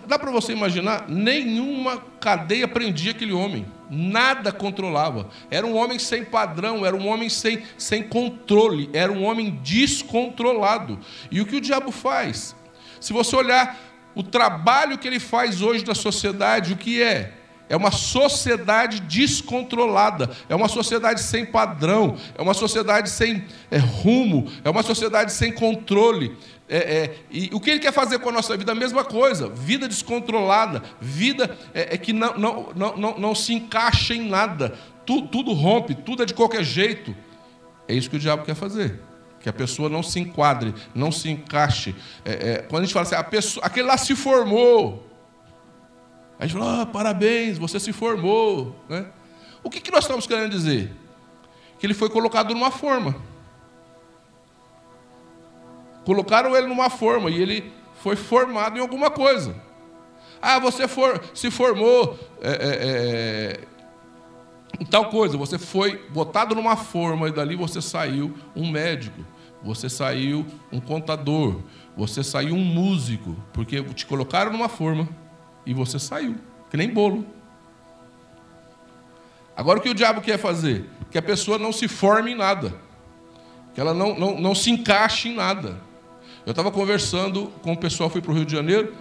Dá 0.08 0.18
para 0.18 0.32
você 0.32 0.54
imaginar? 0.54 1.10
Nenhuma 1.10 1.98
cadeia 2.20 2.68
prendia 2.68 3.12
aquele 3.12 3.34
homem, 3.34 3.66
nada 3.90 4.52
controlava. 4.52 5.30
Era 5.52 5.68
um 5.68 5.76
homem 5.76 6.00
sem 6.00 6.24
padrão, 6.24 6.86
era 6.86 6.96
um 6.96 7.08
homem 7.08 7.30
sem, 7.30 7.64
sem 7.78 8.02
controle, 8.04 8.90
era 8.94 9.12
um 9.12 9.24
homem 9.24 9.60
descontrolado. 9.62 11.00
E 11.30 11.42
o 11.42 11.46
que 11.46 11.58
o 11.58 11.62
diabo 11.62 11.92
faz? 11.92 12.56
Se 13.00 13.12
você 13.12 13.36
olhar 13.36 13.78
o 14.16 14.24
trabalho 14.24 14.98
que 14.98 15.08
ele 15.08 15.20
faz 15.20 15.62
hoje 15.62 15.86
na 15.86 15.96
sociedade, 15.96 16.74
o 16.74 16.78
que 16.78 17.02
é? 17.02 17.34
É 17.70 17.76
uma 17.76 17.92
sociedade 17.92 19.00
descontrolada, 19.00 20.30
é 20.50 20.56
uma 20.56 20.68
sociedade 20.68 21.22
sem 21.22 21.46
padrão, 21.46 22.18
é 22.38 22.42
uma 22.42 22.54
sociedade 22.54 23.10
sem 23.10 23.46
é, 23.72 23.78
rumo, 23.78 24.52
é 24.64 24.70
uma 24.70 24.84
sociedade 24.84 25.32
sem 25.32 25.52
controle. 25.52 26.38
É, 26.68 26.78
é, 26.78 27.16
e 27.32 27.50
o 27.54 27.60
que 27.60 27.70
ele 27.70 27.80
quer 27.80 27.94
fazer 27.94 28.20
com 28.20 28.30
a 28.30 28.32
nossa 28.32 28.56
vida? 28.58 28.72
A 28.72 28.76
mesma 28.76 29.04
coisa, 29.04 29.50
vida 29.50 29.88
descontrolada, 29.88 30.84
vida 31.00 31.58
é, 31.74 31.96
é 31.96 31.98
que 31.98 32.14
não, 32.14 32.38
não, 32.38 32.70
não, 32.76 32.98
não, 32.98 33.20
não 33.20 33.36
se 33.36 33.54
encaixa 33.54 34.14
em 34.14 34.28
nada, 34.28 34.74
tudo, 35.06 35.28
tudo 35.28 35.54
rompe, 35.54 35.96
tudo 35.96 36.24
é 36.24 36.26
de 36.26 36.34
qualquer 36.34 36.64
jeito. 36.64 37.16
É 37.88 37.94
isso 37.94 38.10
que 38.10 38.16
o 38.16 38.20
diabo 38.20 38.44
quer 38.44 38.56
fazer 38.56 39.00
que 39.44 39.50
a 39.50 39.54
pessoa 39.54 39.90
não 39.90 40.02
se 40.02 40.22
enquadre, 40.22 40.74
não 40.96 41.12
se 41.12 41.30
encaixe. 41.30 41.94
É, 42.24 42.32
é, 42.32 42.58
quando 42.60 42.84
a 42.84 42.86
gente 42.86 42.94
fala 42.94 43.06
assim, 43.06 43.16
a 43.16 43.24
pessoa, 43.24 43.66
aquele 43.66 43.86
lá 43.86 43.98
se 43.98 44.16
formou, 44.16 45.06
a 46.40 46.46
gente 46.46 46.58
fala, 46.58 46.82
ah, 46.82 46.86
parabéns, 46.86 47.58
você 47.58 47.80
se 47.80 47.94
formou. 47.94 48.76
Né? 48.90 49.06
O 49.64 49.70
que, 49.70 49.80
que 49.80 49.92
nós 49.92 50.04
estamos 50.04 50.28
querendo 50.28 50.52
dizer? 50.52 50.92
Que 51.80 51.86
ele 51.86 51.94
foi 51.94 52.10
colocado 52.10 52.54
numa 52.54 52.72
forma. 52.72 53.16
Colocaram 56.06 56.56
ele 56.56 56.68
numa 56.68 56.90
forma 56.90 57.30
e 57.30 57.42
ele 57.42 57.72
foi 58.02 58.16
formado 58.16 58.78
em 58.78 58.82
alguma 58.82 59.10
coisa. 59.10 59.56
Ah, 60.42 60.60
você 60.60 60.88
for, 60.88 61.24
se 61.34 61.50
formou 61.50 62.20
é, 62.42 62.52
é, 62.52 62.58
é, 62.60 63.60
em 64.78 64.86
tal 64.86 65.10
coisa, 65.10 65.38
você 65.38 65.58
foi 65.58 65.98
botado 66.10 66.54
numa 66.54 66.76
forma 66.76 67.30
e 67.30 67.32
dali 67.32 67.56
você 67.56 67.82
saiu 67.82 68.36
um 68.54 68.70
médico, 68.70 69.26
você 69.64 69.88
saiu 69.88 70.46
um 70.70 70.82
contador, 70.82 71.62
você 71.96 72.22
saiu 72.22 72.56
um 72.56 72.66
músico, 72.66 73.38
porque 73.54 73.82
te 73.82 74.06
colocaram 74.06 74.52
numa 74.52 74.68
forma 74.68 75.08
e 75.66 75.74
você 75.74 76.00
saiu, 76.00 76.36
que 76.70 76.78
nem 76.78 76.90
bolo. 76.90 77.26
Agora 79.56 79.80
o 79.80 79.82
que 79.82 79.90
o 79.90 79.94
diabo 79.94 80.22
quer 80.22 80.38
fazer? 80.38 80.90
Que 81.12 81.18
a 81.18 81.22
pessoa 81.22 81.58
não 81.60 81.72
se 81.72 81.88
forme 81.88 82.32
em 82.32 82.36
nada, 82.36 82.74
que 83.74 83.80
ela 83.80 83.94
não, 83.94 84.18
não, 84.18 84.40
não 84.40 84.56
se 84.56 84.72
encaixe 84.72 85.30
em 85.30 85.36
nada. 85.36 85.80
Eu 86.46 86.52
estava 86.52 86.72
conversando 86.72 87.48
com 87.62 87.74
o 87.74 87.78
pessoal, 87.78 88.10
fui 88.10 88.22
para 88.22 88.32
o 88.32 88.36
Rio 88.36 88.46
de 88.46 88.52
Janeiro, 88.52 88.94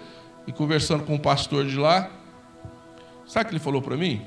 e 0.47 0.53
conversando 0.53 1.05
com 1.05 1.15
o 1.15 1.21
pastor 1.21 1.67
de 1.67 1.77
lá. 1.77 2.11
Sabe 3.27 3.45
o 3.45 3.49
que 3.49 3.53
ele 3.55 3.61
falou 3.61 3.81
para 3.81 3.97
mim? 3.97 4.27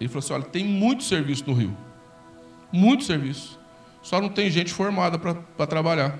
Ele 0.00 0.08
falou 0.08 0.20
assim: 0.20 0.32
olha, 0.32 0.44
tem 0.44 0.64
muito 0.64 1.04
serviço 1.04 1.44
no 1.46 1.54
Rio. 1.54 1.76
Muito 2.72 3.04
serviço. 3.04 3.58
Só 4.02 4.20
não 4.20 4.28
tem 4.28 4.50
gente 4.50 4.72
formada 4.72 5.18
para 5.18 5.66
trabalhar. 5.66 6.18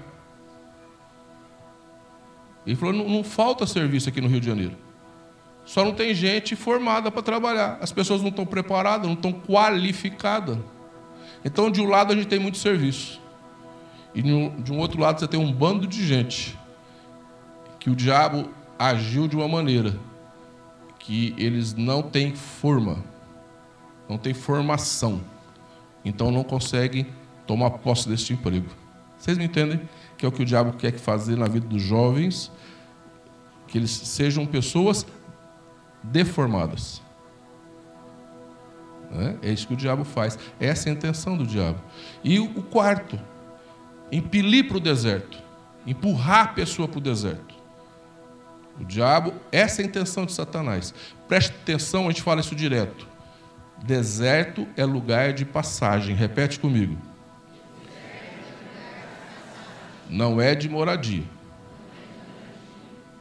Ele 2.68 2.76
falou: 2.76 2.92
não, 2.92 3.08
não 3.08 3.24
falta 3.24 3.66
serviço 3.66 4.10
aqui 4.10 4.20
no 4.20 4.28
Rio 4.28 4.40
de 4.40 4.46
Janeiro. 4.46 4.76
Só 5.64 5.82
não 5.84 5.94
tem 5.94 6.14
gente 6.14 6.54
formada 6.54 7.10
para 7.10 7.22
trabalhar. 7.22 7.78
As 7.80 7.90
pessoas 7.90 8.20
não 8.20 8.28
estão 8.28 8.44
preparadas, 8.44 9.06
não 9.06 9.14
estão 9.14 9.32
qualificadas. 9.32 10.58
Então, 11.42 11.70
de 11.70 11.80
um 11.80 11.88
lado, 11.88 12.12
a 12.12 12.16
gente 12.16 12.28
tem 12.28 12.38
muito 12.38 12.58
serviço. 12.58 13.20
E 14.14 14.20
de 14.22 14.72
um 14.72 14.78
outro 14.78 15.00
lado, 15.00 15.18
você 15.18 15.26
tem 15.26 15.40
um 15.40 15.50
bando 15.50 15.86
de 15.86 16.06
gente 16.06 16.58
que 17.78 17.88
o 17.88 17.96
diabo 17.96 18.50
agiu 18.78 19.26
de 19.26 19.36
uma 19.36 19.48
maneira 19.48 19.98
que 20.98 21.34
eles 21.38 21.74
não 21.74 22.02
têm 22.02 22.34
forma, 22.34 23.02
não 24.08 24.18
têm 24.18 24.34
formação. 24.34 25.22
Então, 26.04 26.30
não 26.30 26.44
conseguem 26.44 27.06
tomar 27.46 27.70
posse 27.70 28.08
desse 28.08 28.32
emprego. 28.32 28.68
Vocês 29.18 29.38
me 29.38 29.44
entendem? 29.44 29.80
Que 30.18 30.26
é 30.26 30.28
o 30.28 30.32
que 30.32 30.42
o 30.42 30.44
diabo 30.44 30.76
quer 30.76 30.92
fazer 30.98 31.36
na 31.36 31.48
vida 31.48 31.66
dos 31.66 31.80
jovens 31.80 32.52
que 33.68 33.78
eles 33.78 33.90
sejam 33.90 34.46
pessoas 34.46 35.06
deformadas. 36.02 37.02
É 39.42 39.50
isso 39.50 39.66
que 39.66 39.74
o 39.74 39.76
diabo 39.76 40.04
faz. 40.04 40.38
Essa 40.58 40.88
é 40.88 40.92
a 40.92 40.94
intenção 40.94 41.36
do 41.36 41.46
diabo. 41.46 41.80
E 42.22 42.38
o 42.38 42.62
quarto, 42.62 43.18
impelir 44.10 44.66
para 44.68 44.76
o 44.76 44.80
deserto, 44.80 45.38
empurrar 45.86 46.44
a 46.46 46.48
pessoa 46.48 46.88
para 46.88 46.98
o 46.98 47.00
deserto. 47.00 47.54
O 48.80 48.84
diabo, 48.84 49.34
essa 49.50 49.82
é 49.82 49.84
a 49.84 49.88
intenção 49.88 50.24
de 50.24 50.32
Satanás. 50.32 50.94
Preste 51.26 51.50
atenção, 51.50 52.06
a 52.06 52.10
gente 52.10 52.22
fala 52.22 52.40
isso 52.40 52.54
direto. 52.54 53.08
Deserto 53.84 54.66
é 54.76 54.84
lugar 54.84 55.32
de 55.32 55.44
passagem. 55.44 56.14
Repete 56.14 56.58
comigo. 56.58 56.96
Não 60.08 60.40
é 60.40 60.54
de 60.54 60.68
moradia. 60.68 61.24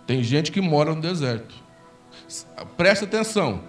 Tem 0.05 0.23
gente 0.23 0.51
que 0.51 0.61
mora 0.61 0.93
no 0.95 1.01
deserto. 1.01 1.53
Presta 2.77 3.05
atenção. 3.05 3.61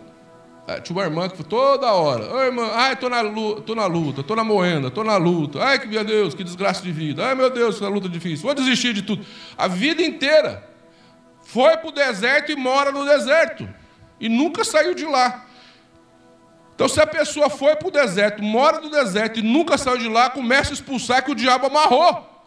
Ah, 0.68 0.80
tinha 0.80 0.94
uma 0.94 1.04
irmã 1.04 1.28
que 1.28 1.42
toda 1.42 1.90
hora, 1.92 2.30
Oi, 2.30 2.46
irmã, 2.46 2.70
ai, 2.74 2.92
estou 2.92 3.08
na, 3.08 3.22
luta, 3.22 3.62
tô 3.62 3.74
na 3.74 3.86
luta, 3.86 4.20
estou 4.20 4.36
na 4.36 4.44
moenda, 4.44 4.88
estou 4.88 5.02
na 5.02 5.16
luta. 5.16 5.64
Ai, 5.64 5.78
que 5.78 5.86
meu 5.86 6.04
Deus, 6.04 6.34
que 6.34 6.44
desgraça 6.44 6.82
de 6.82 6.92
vida. 6.92 7.26
Ai, 7.26 7.34
meu 7.34 7.48
Deus, 7.48 7.78
que 7.78 7.84
luta 7.86 8.08
difícil. 8.08 8.44
Vou 8.44 8.54
desistir 8.54 8.92
de 8.92 9.02
tudo. 9.02 9.24
A 9.56 9.66
vida 9.66 10.02
inteira 10.02 10.68
foi 11.42 11.74
para 11.78 11.88
o 11.88 11.92
deserto 11.92 12.52
e 12.52 12.56
mora 12.56 12.92
no 12.92 13.04
deserto. 13.04 13.66
E 14.20 14.28
nunca 14.28 14.62
saiu 14.62 14.94
de 14.94 15.06
lá. 15.06 15.46
Então, 16.74 16.86
se 16.86 17.00
a 17.00 17.06
pessoa 17.06 17.48
foi 17.48 17.74
para 17.74 17.88
o 17.88 17.90
deserto, 17.90 18.42
mora 18.42 18.78
no 18.78 18.90
deserto 18.90 19.40
e 19.40 19.42
nunca 19.42 19.78
saiu 19.78 19.96
de 19.96 20.08
lá, 20.08 20.28
começa 20.28 20.70
a 20.70 20.74
expulsar 20.74 21.24
que 21.24 21.32
o 21.32 21.34
diabo 21.34 21.66
amarrou. 21.66 22.37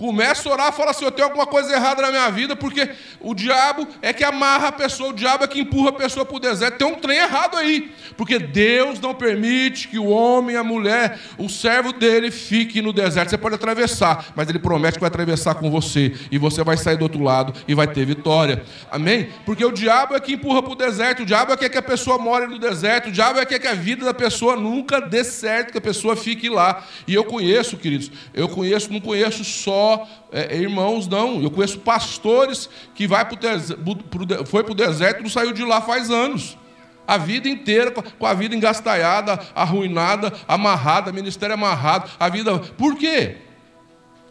Começa 0.00 0.48
a 0.48 0.52
orar, 0.52 0.72
fala 0.72 0.92
assim: 0.92 1.04
eu 1.04 1.10
tenho 1.10 1.28
alguma 1.28 1.46
coisa 1.46 1.74
errada 1.74 2.00
na 2.00 2.08
minha 2.08 2.30
vida, 2.30 2.56
porque 2.56 2.88
o 3.20 3.34
diabo 3.34 3.86
é 4.00 4.14
que 4.14 4.24
amarra 4.24 4.68
a 4.68 4.72
pessoa, 4.72 5.10
o 5.10 5.12
diabo 5.12 5.44
é 5.44 5.46
que 5.46 5.60
empurra 5.60 5.90
a 5.90 5.92
pessoa 5.92 6.24
para 6.24 6.36
o 6.36 6.40
deserto. 6.40 6.78
Tem 6.78 6.86
um 6.86 6.94
trem 6.94 7.18
errado 7.18 7.58
aí, 7.58 7.92
porque 8.16 8.38
Deus 8.38 8.98
não 8.98 9.14
permite 9.14 9.88
que 9.88 9.98
o 9.98 10.06
homem, 10.06 10.56
a 10.56 10.64
mulher, 10.64 11.18
o 11.36 11.50
servo 11.50 11.92
dele 11.92 12.30
fique 12.30 12.80
no 12.80 12.94
deserto. 12.94 13.28
Você 13.28 13.36
pode 13.36 13.56
atravessar, 13.56 14.32
mas 14.34 14.48
ele 14.48 14.58
promete 14.58 14.94
que 14.94 15.00
vai 15.00 15.08
atravessar 15.08 15.56
com 15.56 15.70
você, 15.70 16.14
e 16.30 16.38
você 16.38 16.64
vai 16.64 16.78
sair 16.78 16.96
do 16.96 17.02
outro 17.02 17.22
lado 17.22 17.52
e 17.68 17.74
vai 17.74 17.86
ter 17.86 18.06
vitória. 18.06 18.64
Amém? 18.90 19.28
Porque 19.44 19.62
o 19.62 19.70
diabo 19.70 20.14
é 20.14 20.20
que 20.20 20.32
empurra 20.32 20.62
para 20.62 20.72
o 20.72 20.76
deserto, 20.76 21.24
o 21.24 21.26
diabo 21.26 21.52
é 21.52 21.56
que 21.58 21.64
quer 21.64 21.68
que 21.68 21.76
a 21.76 21.82
pessoa 21.82 22.16
more 22.16 22.46
no 22.46 22.58
deserto, 22.58 23.10
o 23.10 23.12
diabo 23.12 23.38
é 23.38 23.44
que 23.44 23.52
quer 23.52 23.58
que 23.58 23.68
a 23.68 23.74
vida 23.74 24.06
da 24.06 24.14
pessoa 24.14 24.56
nunca 24.56 24.98
dê 24.98 25.22
certo, 25.22 25.72
que 25.72 25.78
a 25.78 25.82
pessoa 25.82 26.16
fique 26.16 26.48
lá. 26.48 26.86
E 27.06 27.12
eu 27.12 27.24
conheço, 27.24 27.76
queridos, 27.76 28.10
eu 28.32 28.48
conheço, 28.48 28.90
não 28.90 28.98
conheço 28.98 29.44
só 29.44 29.89
é, 30.32 30.56
irmãos, 30.56 31.06
não. 31.06 31.42
Eu 31.42 31.50
conheço 31.50 31.78
pastores 31.80 32.68
que 32.94 33.06
vai 33.06 33.24
pro 33.24 33.36
pro, 33.36 34.46
foi 34.46 34.62
para 34.62 34.72
o 34.72 34.74
deserto 34.74 35.20
e 35.20 35.22
não 35.22 35.30
saiu 35.30 35.52
de 35.52 35.64
lá 35.64 35.80
faz 35.80 36.10
anos. 36.10 36.56
A 37.06 37.16
vida 37.16 37.48
inteira 37.48 37.90
com 37.90 38.26
a 38.26 38.34
vida 38.34 38.54
engastalhada, 38.54 39.40
arruinada, 39.54 40.32
amarrada, 40.46 41.12
ministério 41.12 41.54
amarrado. 41.54 42.10
A 42.20 42.28
vida. 42.28 42.58
Por 42.58 42.96
quê? 42.96 43.38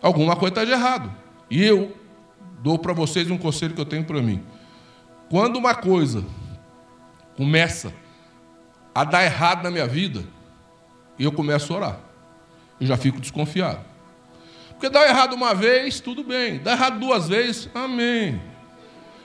Alguma 0.01 0.35
coisa 0.35 0.53
está 0.53 0.65
de 0.65 0.71
errado. 0.71 1.11
E 1.49 1.63
eu 1.63 1.95
dou 2.61 2.77
para 2.77 2.93
vocês 2.93 3.29
um 3.29 3.37
conselho 3.37 3.73
que 3.73 3.81
eu 3.81 3.85
tenho 3.85 4.05
para 4.05 4.21
mim. 4.21 4.41
Quando 5.29 5.57
uma 5.57 5.75
coisa 5.75 6.23
começa 7.35 7.93
a 8.93 9.03
dar 9.03 9.23
errado 9.23 9.63
na 9.63 9.71
minha 9.71 9.87
vida, 9.87 10.23
eu 11.17 11.31
começo 11.31 11.73
a 11.73 11.75
orar. 11.75 11.99
Eu 12.79 12.87
já 12.87 12.97
fico 12.97 13.19
desconfiado. 13.19 13.88
Porque 14.79 14.89
dá 14.89 15.05
errado 15.05 15.33
uma 15.33 15.53
vez, 15.53 15.99
tudo 15.99 16.23
bem. 16.23 16.57
Dá 16.57 16.71
errado 16.71 17.01
duas 17.01 17.27
vezes, 17.27 17.69
amém. 17.75 18.41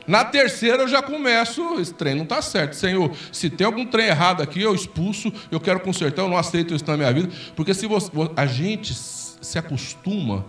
Na 0.05 0.25
terceira 0.25 0.83
eu 0.83 0.89
já 0.89 1.01
começo, 1.01 1.79
esse 1.79 1.95
trem 1.95 2.17
não 2.17 2.25
está 2.25 2.43
certo. 2.43 2.75
Senhor, 2.75 3.15
se 3.31 3.49
tem 3.49 3.65
algum 3.65 3.87
trem 3.87 4.09
errado 4.09 4.43
aqui, 4.43 4.61
eu 4.61 4.75
expulso, 4.75 5.33
eu 5.53 5.61
quero 5.61 5.79
consertar, 5.79 6.23
eu 6.23 6.29
não 6.29 6.37
aceito 6.37 6.75
isso 6.75 6.85
na 6.89 6.97
minha 6.97 7.13
vida. 7.13 7.33
Porque 7.55 7.73
se 7.73 7.87
você, 7.87 8.11
a 8.37 8.47
gente 8.47 8.93
se 8.95 9.57
acostuma 9.57 10.45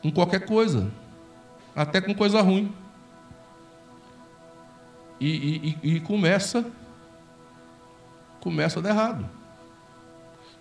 com 0.00 0.12
qualquer 0.12 0.46
coisa, 0.46 0.88
até 1.74 2.00
com 2.00 2.14
coisa 2.14 2.40
ruim. 2.40 2.72
E, 5.18 5.76
e, 5.82 5.96
e 5.96 6.00
começa, 6.00 6.64
começa 8.38 8.78
a 8.78 8.82
dar 8.82 8.90
errado. 8.90 9.28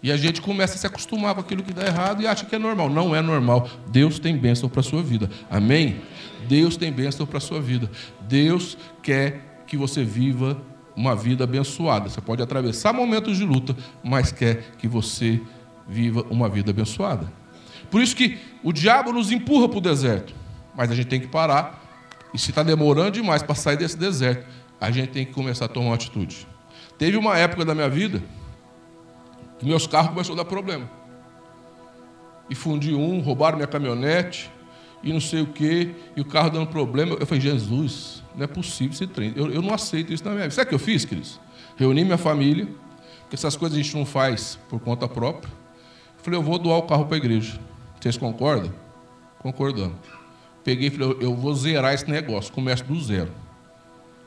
E 0.03 0.11
a 0.11 0.17
gente 0.17 0.41
começa 0.41 0.75
a 0.75 0.77
se 0.77 0.85
acostumar 0.85 1.33
com 1.33 1.39
aquilo 1.39 1.63
que 1.63 1.73
dá 1.73 1.85
errado 1.85 2.21
e 2.21 2.27
acha 2.27 2.45
que 2.45 2.53
é 2.53 2.59
normal. 2.59 2.89
Não 2.89 3.15
é 3.15 3.21
normal. 3.21 3.69
Deus 3.87 4.19
tem 4.19 4.37
bênção 4.37 4.67
para 4.67 4.81
a 4.81 4.83
sua 4.83 5.01
vida. 5.01 5.29
Amém? 5.49 6.01
Deus 6.45 6.75
tem 6.75 6.91
bênção 6.91 7.25
para 7.25 7.37
a 7.37 7.41
sua 7.41 7.61
vida. 7.61 7.89
Deus 8.19 8.77
quer 9.01 9.63
que 9.65 9.77
você 9.77 10.03
viva 10.03 10.61
uma 10.93 11.15
vida 11.15 11.45
abençoada. 11.45 12.09
Você 12.09 12.19
pode 12.19 12.43
atravessar 12.43 12.91
momentos 12.91 13.37
de 13.37 13.45
luta, 13.45 13.73
mas 14.03 14.29
quer 14.29 14.73
que 14.77 14.89
você 14.89 15.39
viva 15.87 16.25
uma 16.29 16.49
vida 16.49 16.71
abençoada. 16.71 17.31
Por 17.89 18.01
isso 18.01 18.13
que 18.13 18.37
o 18.61 18.73
diabo 18.73 19.13
nos 19.13 19.31
empurra 19.31 19.69
para 19.69 19.77
o 19.77 19.81
deserto. 19.81 20.35
Mas 20.75 20.91
a 20.91 20.95
gente 20.95 21.07
tem 21.07 21.21
que 21.21 21.27
parar. 21.27 21.81
E 22.33 22.37
se 22.37 22.49
está 22.49 22.61
demorando 22.61 23.11
demais 23.11 23.41
para 23.41 23.55
sair 23.55 23.77
desse 23.77 23.97
deserto, 23.97 24.45
a 24.81 24.91
gente 24.91 25.11
tem 25.11 25.25
que 25.25 25.31
começar 25.31 25.63
a 25.63 25.67
tomar 25.69 25.87
uma 25.87 25.95
atitude. 25.95 26.45
Teve 26.97 27.15
uma 27.15 27.37
época 27.37 27.63
da 27.63 27.73
minha 27.73 27.89
vida 27.89 28.21
meus 29.63 29.87
carros 29.87 30.11
começaram 30.11 30.39
a 30.39 30.43
dar 30.43 30.49
problema. 30.49 30.89
E 32.49 32.55
fundi 32.55 32.93
um, 32.93 33.21
roubaram 33.21 33.57
minha 33.57 33.67
caminhonete, 33.67 34.51
e 35.03 35.11
não 35.11 35.19
sei 35.19 35.41
o 35.41 35.47
quê, 35.47 35.91
e 36.15 36.21
o 36.21 36.25
carro 36.25 36.49
dando 36.49 36.67
problema. 36.67 37.15
Eu 37.19 37.25
falei, 37.25 37.41
Jesus, 37.41 38.23
não 38.35 38.43
é 38.43 38.47
possível 38.47 38.93
esse 38.93 39.05
trem. 39.05 39.33
Eu, 39.35 39.51
eu 39.51 39.61
não 39.61 39.73
aceito 39.73 40.13
isso 40.13 40.23
na 40.23 40.31
minha 40.31 40.43
vida. 40.43 40.55
Sabe 40.55 40.65
o 40.65 40.69
que 40.69 40.75
eu 40.75 40.79
fiz, 40.79 41.03
queridos? 41.03 41.39
Reuni 41.75 42.03
minha 42.03 42.17
família, 42.17 42.67
porque 43.21 43.35
essas 43.35 43.55
coisas 43.55 43.77
a 43.77 43.81
gente 43.81 43.95
não 43.95 44.05
faz 44.05 44.57
por 44.69 44.79
conta 44.79 45.07
própria. 45.07 45.51
Falei, 46.17 46.39
eu 46.39 46.43
vou 46.43 46.57
doar 46.57 46.77
o 46.77 46.83
carro 46.83 47.05
para 47.05 47.15
a 47.15 47.17
igreja. 47.17 47.59
Vocês 47.99 48.15
concordam? 48.15 48.73
Concordando. 49.39 49.95
Peguei 50.63 50.87
e 50.87 50.91
falei, 50.91 51.17
eu 51.19 51.35
vou 51.35 51.53
zerar 51.53 51.93
esse 51.93 52.09
negócio, 52.09 52.53
começo 52.53 52.83
do 52.85 52.99
zero. 53.01 53.31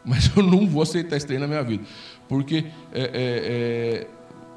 Mas 0.05 0.31
eu 0.37 0.43
não 0.43 0.69
vou 0.69 0.83
aceitar 0.83 1.17
esse 1.17 1.27
trem 1.27 1.39
na 1.39 1.47
minha 1.47 1.63
vida. 1.63 1.85
Porque 2.29 2.67
é, 2.93 3.01
é, 3.01 3.11
é, 3.15 4.07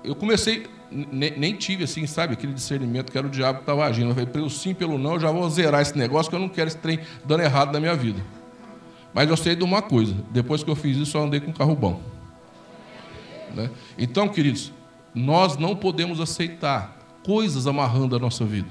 eu 0.03 0.15
comecei, 0.15 0.65
nem, 0.91 1.55
tive 1.55 1.83
assim, 1.83 2.07
sabe, 2.07 2.33
aquele 2.33 2.53
discernimento 2.53 3.11
que 3.11 3.17
era 3.17 3.27
o 3.27 3.29
diabo 3.29 3.59
que 3.59 3.63
estava 3.63 3.85
agindo. 3.85 4.09
Eu 4.09 4.13
falei, 4.15 4.29
pelo 4.29 4.49
sim, 4.49 4.73
pelo 4.73 4.97
não, 4.97 5.13
eu 5.13 5.19
já 5.19 5.31
vou 5.31 5.49
zerar 5.49 5.81
esse 5.81 5.97
negócio, 5.97 6.29
que 6.29 6.35
eu 6.35 6.39
não 6.39 6.49
quero 6.49 6.67
esse 6.67 6.77
trem 6.77 6.99
dando 7.25 7.41
errado 7.41 7.71
na 7.73 7.79
minha 7.79 7.95
vida. 7.95 8.21
Mas 9.13 9.29
eu 9.29 9.37
sei 9.37 9.55
de 9.55 9.63
uma 9.63 9.81
coisa: 9.81 10.15
depois 10.31 10.63
que 10.63 10.69
eu 10.69 10.75
fiz 10.75 10.97
isso, 10.97 11.17
eu 11.17 11.23
andei 11.23 11.39
com 11.39 11.51
um 11.51 11.53
carro 11.53 11.75
bom. 11.75 12.01
Né? 13.53 13.69
Então, 13.97 14.27
queridos, 14.27 14.71
nós 15.13 15.57
não 15.57 15.75
podemos 15.75 16.19
aceitar 16.19 16.97
coisas 17.23 17.67
amarrando 17.67 18.15
a 18.15 18.19
nossa 18.19 18.45
vida, 18.45 18.69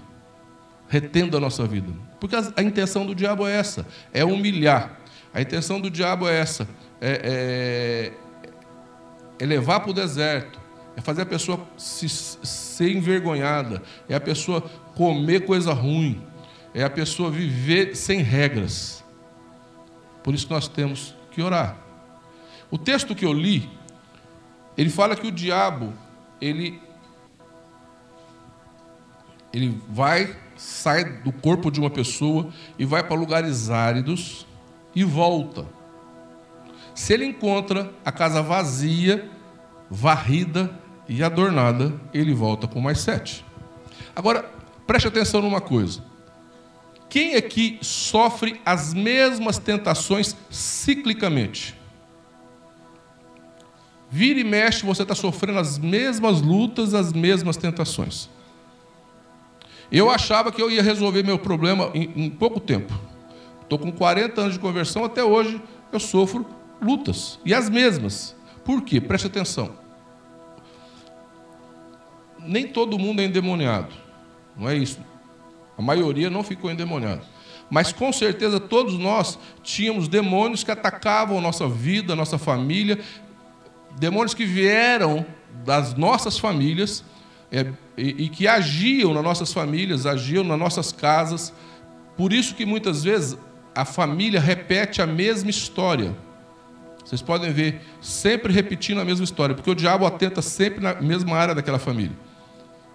retendo 0.88 1.36
a 1.36 1.40
nossa 1.40 1.66
vida. 1.66 1.92
Porque 2.20 2.36
a, 2.36 2.52
a 2.56 2.62
intenção 2.62 3.04
do 3.04 3.14
diabo 3.14 3.46
é 3.46 3.52
essa: 3.52 3.86
é 4.12 4.24
humilhar. 4.24 4.98
A 5.34 5.40
intenção 5.40 5.80
do 5.80 5.90
diabo 5.90 6.28
é 6.28 6.38
essa: 6.38 6.68
é, 7.00 8.12
é, 9.38 9.44
é 9.44 9.46
levar 9.46 9.80
para 9.80 9.90
o 9.90 9.94
deserto, 9.94 10.58
é 10.98 11.00
fazer 11.00 11.22
a 11.22 11.26
pessoa 11.26 11.64
se, 11.76 12.08
ser 12.08 12.90
envergonhada, 12.90 13.80
é 14.08 14.16
a 14.16 14.20
pessoa 14.20 14.60
comer 14.96 15.46
coisa 15.46 15.72
ruim, 15.72 16.20
é 16.74 16.82
a 16.82 16.90
pessoa 16.90 17.30
viver 17.30 17.94
sem 17.94 18.20
regras. 18.20 19.04
Por 20.24 20.34
isso 20.34 20.48
nós 20.50 20.66
temos 20.66 21.14
que 21.30 21.40
orar. 21.40 21.78
O 22.68 22.76
texto 22.76 23.14
que 23.14 23.24
eu 23.24 23.32
li, 23.32 23.70
ele 24.76 24.90
fala 24.90 25.14
que 25.14 25.28
o 25.28 25.30
diabo, 25.30 25.94
ele, 26.40 26.82
ele 29.52 29.80
vai, 29.88 30.36
sai 30.56 31.04
do 31.20 31.30
corpo 31.30 31.70
de 31.70 31.78
uma 31.78 31.90
pessoa 31.90 32.52
e 32.76 32.84
vai 32.84 33.04
para 33.04 33.16
lugares 33.16 33.70
áridos 33.70 34.48
e 34.96 35.04
volta. 35.04 35.64
Se 36.92 37.12
ele 37.12 37.24
encontra 37.24 37.94
a 38.04 38.10
casa 38.10 38.42
vazia, 38.42 39.30
varrida 39.88 40.87
e 41.08 41.22
adornada, 41.22 41.92
ele 42.12 42.34
volta 42.34 42.68
com 42.68 42.80
mais 42.80 43.00
sete. 43.00 43.44
Agora, 44.14 44.44
preste 44.86 45.08
atenção 45.08 45.40
numa 45.40 45.60
coisa. 45.60 46.04
Quem 47.08 47.34
aqui 47.34 47.78
sofre 47.80 48.60
as 48.64 48.92
mesmas 48.92 49.58
tentações 49.58 50.36
ciclicamente? 50.50 51.74
Vira 54.10 54.38
e 54.38 54.44
mexe, 54.44 54.84
você 54.84 55.02
está 55.02 55.14
sofrendo 55.14 55.58
as 55.58 55.78
mesmas 55.78 56.42
lutas, 56.42 56.92
as 56.92 57.12
mesmas 57.12 57.56
tentações. 57.56 58.28
Eu 59.90 60.10
achava 60.10 60.52
que 60.52 60.60
eu 60.60 60.70
ia 60.70 60.82
resolver 60.82 61.22
meu 61.22 61.38
problema 61.38 61.90
em, 61.94 62.24
em 62.24 62.30
pouco 62.30 62.60
tempo. 62.60 62.92
Estou 63.62 63.78
com 63.78 63.90
40 63.90 64.40
anos 64.40 64.54
de 64.54 64.60
conversão, 64.60 65.04
até 65.04 65.24
hoje 65.24 65.60
eu 65.90 66.00
sofro 66.00 66.46
lutas, 66.80 67.38
e 67.44 67.54
as 67.54 67.70
mesmas. 67.70 68.36
Por 68.64 68.82
quê? 68.82 69.00
Preste 69.00 69.26
atenção 69.26 69.87
nem 72.48 72.66
todo 72.66 72.98
mundo 72.98 73.20
é 73.20 73.24
endemoniado. 73.24 73.94
Não 74.56 74.68
é 74.68 74.76
isso. 74.76 74.98
A 75.76 75.82
maioria 75.82 76.28
não 76.28 76.42
ficou 76.42 76.70
endemoniado. 76.70 77.22
Mas 77.70 77.92
com 77.92 78.12
certeza 78.12 78.58
todos 78.58 78.98
nós 78.98 79.38
tínhamos 79.62 80.08
demônios 80.08 80.64
que 80.64 80.70
atacavam 80.70 81.38
a 81.38 81.40
nossa 81.40 81.68
vida, 81.68 82.16
nossa 82.16 82.38
família, 82.38 82.98
demônios 83.98 84.34
que 84.34 84.46
vieram 84.46 85.24
das 85.64 85.94
nossas 85.94 86.38
famílias 86.38 87.04
é, 87.52 87.66
e, 87.96 88.24
e 88.24 88.28
que 88.28 88.48
agiam 88.48 89.12
nas 89.12 89.22
nossas 89.22 89.52
famílias, 89.52 90.06
agiam 90.06 90.42
nas 90.42 90.58
nossas 90.58 90.92
casas. 90.92 91.52
Por 92.16 92.32
isso 92.32 92.54
que 92.54 92.64
muitas 92.64 93.04
vezes 93.04 93.36
a 93.74 93.84
família 93.84 94.40
repete 94.40 95.02
a 95.02 95.06
mesma 95.06 95.50
história. 95.50 96.16
Vocês 97.04 97.22
podem 97.22 97.52
ver, 97.52 97.80
sempre 98.02 98.52
repetindo 98.52 99.00
a 99.00 99.04
mesma 99.04 99.24
história, 99.24 99.54
porque 99.54 99.70
o 99.70 99.74
diabo 99.74 100.04
atenta 100.04 100.42
sempre 100.42 100.80
na 100.80 100.94
mesma 101.00 101.36
área 101.36 101.54
daquela 101.54 101.78
família. 101.78 102.16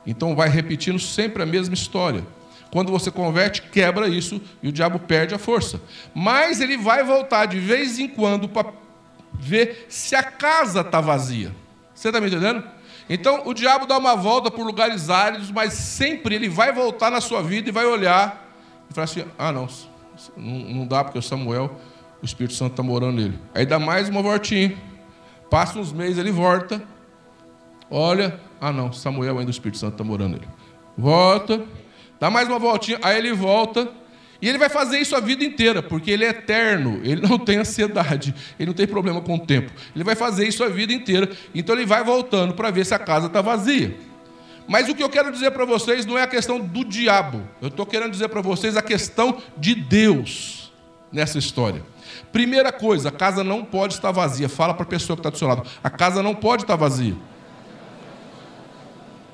Então 0.06 0.36
vai 0.36 0.50
repetindo 0.50 1.00
sempre 1.00 1.44
a 1.44 1.46
mesma 1.46 1.74
história. 1.74 2.24
Quando 2.72 2.92
você 2.92 3.12
converte, 3.12 3.62
quebra 3.62 4.08
isso 4.08 4.42
e 4.62 4.68
o 4.68 4.72
diabo 4.72 4.98
perde 5.00 5.36
a 5.36 5.38
força. 5.38 5.80
Mas 6.14 6.60
ele 6.60 6.78
vai 6.78 7.04
voltar 7.04 7.46
de 7.46 7.60
vez 7.60 8.00
em 8.00 8.08
quando 8.08 8.50
para 8.50 8.74
ver 9.34 9.86
se 9.90 10.16
a 10.16 10.24
casa 10.24 10.82
está 10.82 11.00
vazia. 11.00 11.56
Você 11.94 12.10
está 12.10 12.20
me 12.20 12.28
entendendo? 12.28 12.64
Então 13.08 13.44
o 13.46 13.54
diabo 13.54 13.86
dá 13.86 13.98
uma 13.98 14.16
volta 14.16 14.50
por 14.50 14.66
lugares 14.66 15.10
áridos, 15.10 15.52
mas 15.52 15.74
sempre 15.74 16.36
ele 16.36 16.50
vai 16.50 16.72
voltar 16.72 17.12
na 17.12 17.22
sua 17.22 17.44
vida 17.44 17.70
e 17.70 17.72
vai 17.72 17.86
olhar 17.86 18.52
e 18.90 18.94
falar 18.94 19.06
assim: 19.06 19.24
ah, 19.38 19.52
não, 19.52 19.68
não 20.36 20.88
dá 20.88 21.04
porque 21.04 21.20
o 21.20 21.22
Samuel, 21.22 21.80
o 22.22 22.26
Espírito 22.26 22.56
Santo 22.56 22.72
está 22.72 22.84
morando 22.84 23.18
nele. 23.18 23.40
Aí 23.54 23.66
dá 23.66 23.78
mais 23.78 24.10
uma 24.10 24.22
voltinha. 24.22 24.76
Passa 25.50 25.78
uns 25.78 25.92
meses, 25.92 26.18
ele 26.18 26.32
volta. 26.32 26.82
Olha, 27.92 28.40
ah, 28.64 28.72
não, 28.72 28.94
Samuel 28.94 29.38
ainda 29.40 29.50
o 29.50 29.52
Espírito 29.52 29.78
Santo 29.78 29.94
está 29.94 30.06
morando 30.06 30.36
nele. 30.36 30.48
Volta, 30.98 31.66
dá 32.18 32.30
mais 32.30 32.48
uma 32.48 32.58
voltinha, 32.58 32.98
aí 33.02 33.18
ele 33.18 33.34
volta. 33.34 33.92
E 34.42 34.48
ele 34.48 34.58
vai 34.58 34.70
fazer 34.70 35.00
isso 35.00 35.16
a 35.16 35.20
vida 35.20 35.44
inteira, 35.44 35.84
porque 35.84 36.10
ele 36.10 36.24
é 36.24 36.30
eterno, 36.30 37.02
ele 37.04 37.22
não 37.22 37.38
tem 37.38 37.58
ansiedade, 37.58 38.34
ele 38.58 38.68
não 38.68 38.74
tem 38.74 38.88
problema 38.88 39.20
com 39.20 39.36
o 39.36 39.40
tempo. 39.40 39.70
Ele 39.94 40.04
vai 40.04 40.16
fazer 40.16 40.48
isso 40.48 40.64
a 40.64 40.70
vida 40.70 40.94
inteira, 40.94 41.30
então 41.54 41.76
ele 41.76 41.86
vai 41.86 42.06
voltando 42.06 42.54
para 42.54 42.72
ver 42.72 42.86
se 42.86 42.94
a 42.94 43.00
casa 43.00 43.28
está 43.28 43.42
vazia. 43.42 43.98
Mas 44.66 44.88
o 44.88 44.96
que 44.96 45.04
eu 45.04 45.10
quero 45.10 45.30
dizer 45.30 45.52
para 45.52 45.66
vocês 45.66 46.06
não 46.06 46.18
é 46.18 46.24
a 46.24 46.28
questão 46.28 46.58
do 46.58 46.86
diabo, 46.86 47.42
eu 47.62 47.68
estou 47.68 47.86
querendo 47.86 48.12
dizer 48.12 48.30
para 48.30 48.42
vocês 48.42 48.78
a 48.78 48.82
questão 48.82 49.42
de 49.58 49.76
Deus 49.76 50.72
nessa 51.12 51.38
história. 51.38 51.84
Primeira 52.32 52.72
coisa, 52.72 53.10
a 53.10 53.12
casa 53.12 53.44
não 53.44 53.64
pode 53.64 53.94
estar 53.96 54.12
vazia. 54.12 54.48
Fala 54.48 54.74
para 54.74 54.84
a 54.84 54.88
pessoa 54.88 55.18
que 55.18 55.20
está 55.20 55.30
do 55.30 55.38
seu 55.38 55.48
lado, 55.50 55.68
a 55.84 55.90
casa 55.90 56.24
não 56.24 56.34
pode 56.34 56.64
estar 56.64 56.78
vazia. 56.78 57.16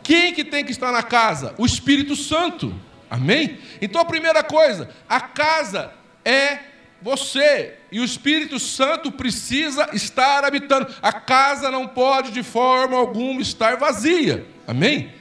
Quem 0.09 0.33
que 0.33 0.43
tem 0.43 0.65
que 0.65 0.71
estar 0.71 0.91
na 0.91 1.03
casa? 1.03 1.53
O 1.55 1.67
Espírito 1.67 2.15
Santo. 2.15 2.73
Amém? 3.11 3.59
Então 3.79 4.01
a 4.01 4.05
primeira 4.05 4.41
coisa, 4.41 4.89
a 5.07 5.21
casa 5.21 5.93
é 6.25 6.57
você 6.99 7.75
e 7.91 7.99
o 7.99 8.03
Espírito 8.03 8.57
Santo 8.57 9.11
precisa 9.11 9.87
estar 9.93 10.43
habitando. 10.43 10.87
A 10.99 11.13
casa 11.13 11.69
não 11.69 11.87
pode 11.87 12.31
de 12.31 12.41
forma 12.41 12.97
alguma 12.97 13.39
estar 13.39 13.77
vazia. 13.77 14.47
Amém? 14.65 15.13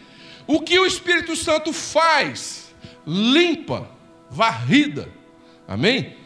O 0.47 0.59
que 0.59 0.79
o 0.79 0.87
Espírito 0.87 1.37
Santo 1.37 1.71
faz? 1.71 2.75
Limpa, 3.07 3.91
varrida. 4.31 5.07
Amém? 5.69 6.17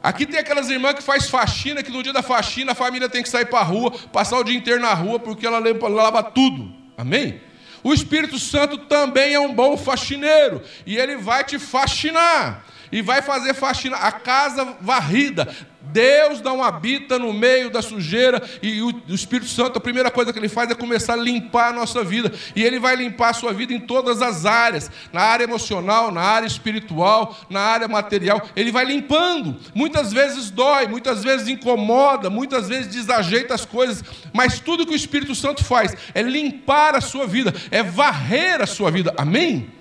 Aqui 0.00 0.26
tem 0.26 0.38
aquelas 0.38 0.70
irmãs 0.70 0.94
que 0.94 1.02
faz 1.02 1.28
faxina, 1.28 1.82
que 1.82 1.90
no 1.90 2.04
dia 2.04 2.12
da 2.12 2.22
faxina 2.22 2.70
a 2.70 2.76
família 2.76 3.08
tem 3.08 3.24
que 3.24 3.28
sair 3.28 3.46
para 3.46 3.58
a 3.58 3.64
rua, 3.64 3.90
passar 4.12 4.38
o 4.38 4.44
dia 4.44 4.56
inteiro 4.56 4.80
na 4.80 4.94
rua, 4.94 5.18
porque 5.18 5.44
ela 5.44 5.58
lava 5.88 6.22
tudo. 6.22 6.72
Amém? 6.96 7.40
O 7.86 7.94
Espírito 7.94 8.36
Santo 8.36 8.78
também 8.78 9.34
é 9.34 9.38
um 9.38 9.54
bom 9.54 9.76
faxineiro 9.76 10.60
e 10.84 10.96
ele 10.96 11.16
vai 11.18 11.44
te 11.44 11.56
faxinar 11.56 12.66
e 12.96 13.02
vai 13.02 13.20
fazer 13.20 13.52
faxina, 13.52 13.94
a 13.94 14.10
casa 14.10 14.74
varrida. 14.80 15.54
Deus 15.82 16.40
não 16.40 16.62
habita 16.62 17.18
no 17.18 17.30
meio 17.30 17.68
da 17.68 17.82
sujeira 17.82 18.42
e 18.62 18.80
o 18.80 19.02
Espírito 19.08 19.50
Santo, 19.50 19.76
a 19.76 19.80
primeira 19.80 20.10
coisa 20.10 20.32
que 20.32 20.38
ele 20.38 20.48
faz 20.48 20.70
é 20.70 20.74
começar 20.74 21.12
a 21.12 21.16
limpar 21.16 21.68
a 21.68 21.72
nossa 21.74 22.02
vida. 22.02 22.32
E 22.56 22.64
ele 22.64 22.78
vai 22.78 22.96
limpar 22.96 23.30
a 23.30 23.34
sua 23.34 23.52
vida 23.52 23.74
em 23.74 23.80
todas 23.80 24.22
as 24.22 24.46
áreas, 24.46 24.90
na 25.12 25.20
área 25.20 25.44
emocional, 25.44 26.10
na 26.10 26.22
área 26.22 26.46
espiritual, 26.46 27.36
na 27.50 27.60
área 27.60 27.86
material. 27.86 28.48
Ele 28.56 28.72
vai 28.72 28.86
limpando. 28.86 29.56
Muitas 29.74 30.10
vezes 30.10 30.50
dói, 30.50 30.86
muitas 30.86 31.22
vezes 31.22 31.48
incomoda, 31.48 32.30
muitas 32.30 32.66
vezes 32.66 32.88
desajeita 32.88 33.54
as 33.54 33.66
coisas, 33.66 34.02
mas 34.32 34.58
tudo 34.58 34.86
que 34.86 34.94
o 34.94 34.96
Espírito 34.96 35.34
Santo 35.34 35.62
faz 35.62 35.94
é 36.14 36.22
limpar 36.22 36.94
a 36.94 37.02
sua 37.02 37.26
vida, 37.26 37.52
é 37.70 37.82
varrer 37.82 38.62
a 38.62 38.66
sua 38.66 38.90
vida. 38.90 39.12
Amém? 39.18 39.76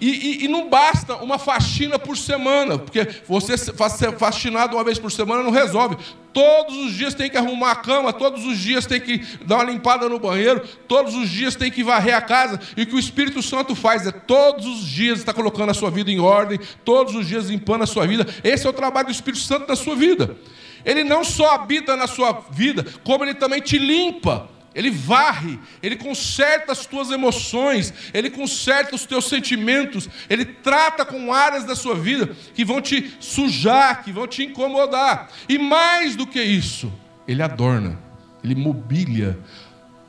E, 0.00 0.08
e, 0.08 0.44
e, 0.44 0.48
não 0.48 0.68
basta 0.68 1.16
uma 1.16 1.38
faxina 1.38 1.98
por 1.98 2.16
semana, 2.16 2.78
porque 2.78 3.06
você 3.26 3.56
ser 3.56 3.72
faxinado 4.16 4.76
uma 4.76 4.84
vez 4.84 4.98
por 4.98 5.10
semana 5.10 5.42
não 5.42 5.50
resolve. 5.50 5.96
Todos 6.32 6.76
os 6.76 6.92
dias 6.92 7.14
tem 7.14 7.28
que 7.28 7.36
arrumar 7.36 7.72
a 7.72 7.76
cama, 7.76 8.12
todos 8.12 8.44
os 8.44 8.58
dias 8.58 8.86
tem 8.86 9.00
que 9.00 9.18
dar 9.44 9.56
uma 9.56 9.64
limpada 9.64 10.08
no 10.08 10.20
banheiro, 10.20 10.62
todos 10.86 11.14
os 11.14 11.28
dias 11.28 11.56
tem 11.56 11.70
que 11.70 11.82
varrer 11.82 12.14
a 12.14 12.20
casa. 12.20 12.60
E 12.76 12.82
o 12.82 12.86
que 12.86 12.94
o 12.94 12.98
Espírito 12.98 13.42
Santo 13.42 13.74
faz 13.74 14.06
é 14.06 14.12
todos 14.12 14.66
os 14.66 14.86
dias 14.86 15.18
está 15.18 15.34
colocando 15.34 15.70
a 15.70 15.74
sua 15.74 15.90
vida 15.90 16.10
em 16.10 16.20
ordem, 16.20 16.60
todos 16.84 17.14
os 17.16 17.26
dias 17.26 17.46
limpando 17.48 17.82
a 17.82 17.86
sua 17.86 18.06
vida. 18.06 18.26
Esse 18.44 18.66
é 18.66 18.70
o 18.70 18.74
trabalho 18.74 19.08
do 19.08 19.12
Espírito 19.12 19.42
Santo 19.42 19.66
na 19.68 19.74
sua 19.74 19.96
vida. 19.96 20.36
Ele 20.84 21.02
não 21.02 21.24
só 21.24 21.54
habita 21.54 21.96
na 21.96 22.06
sua 22.06 22.44
vida, 22.50 22.86
como 23.02 23.24
ele 23.24 23.34
também 23.34 23.60
te 23.60 23.78
limpa. 23.78 24.48
Ele 24.78 24.92
varre, 24.92 25.58
ele 25.82 25.96
conserta 25.96 26.70
as 26.70 26.86
tuas 26.86 27.10
emoções, 27.10 27.92
ele 28.14 28.30
conserta 28.30 28.94
os 28.94 29.04
teus 29.04 29.24
sentimentos, 29.24 30.08
ele 30.30 30.44
trata 30.44 31.04
com 31.04 31.34
áreas 31.34 31.64
da 31.64 31.74
sua 31.74 31.96
vida 31.96 32.28
que 32.54 32.64
vão 32.64 32.80
te 32.80 33.12
sujar, 33.18 34.04
que 34.04 34.12
vão 34.12 34.28
te 34.28 34.44
incomodar. 34.44 35.32
E 35.48 35.58
mais 35.58 36.14
do 36.14 36.24
que 36.24 36.40
isso, 36.40 36.92
ele 37.26 37.42
adorna, 37.42 37.98
ele 38.44 38.54
mobília 38.54 39.36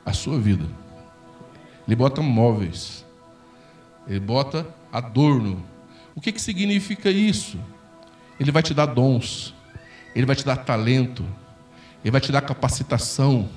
a 0.06 0.12
sua 0.12 0.38
vida. 0.38 0.66
Ele 1.84 1.96
bota 1.96 2.22
móveis, 2.22 3.04
ele 4.06 4.20
bota 4.20 4.64
adorno. 4.92 5.66
O 6.14 6.20
que, 6.20 6.30
que 6.30 6.40
significa 6.40 7.10
isso? 7.10 7.58
Ele 8.38 8.52
vai 8.52 8.62
te 8.62 8.72
dar 8.72 8.86
dons, 8.86 9.52
ele 10.14 10.26
vai 10.26 10.36
te 10.36 10.46
dar 10.46 10.58
talento, 10.58 11.26
ele 12.04 12.12
vai 12.12 12.20
te 12.20 12.30
dar 12.30 12.42
capacitação 12.42 13.50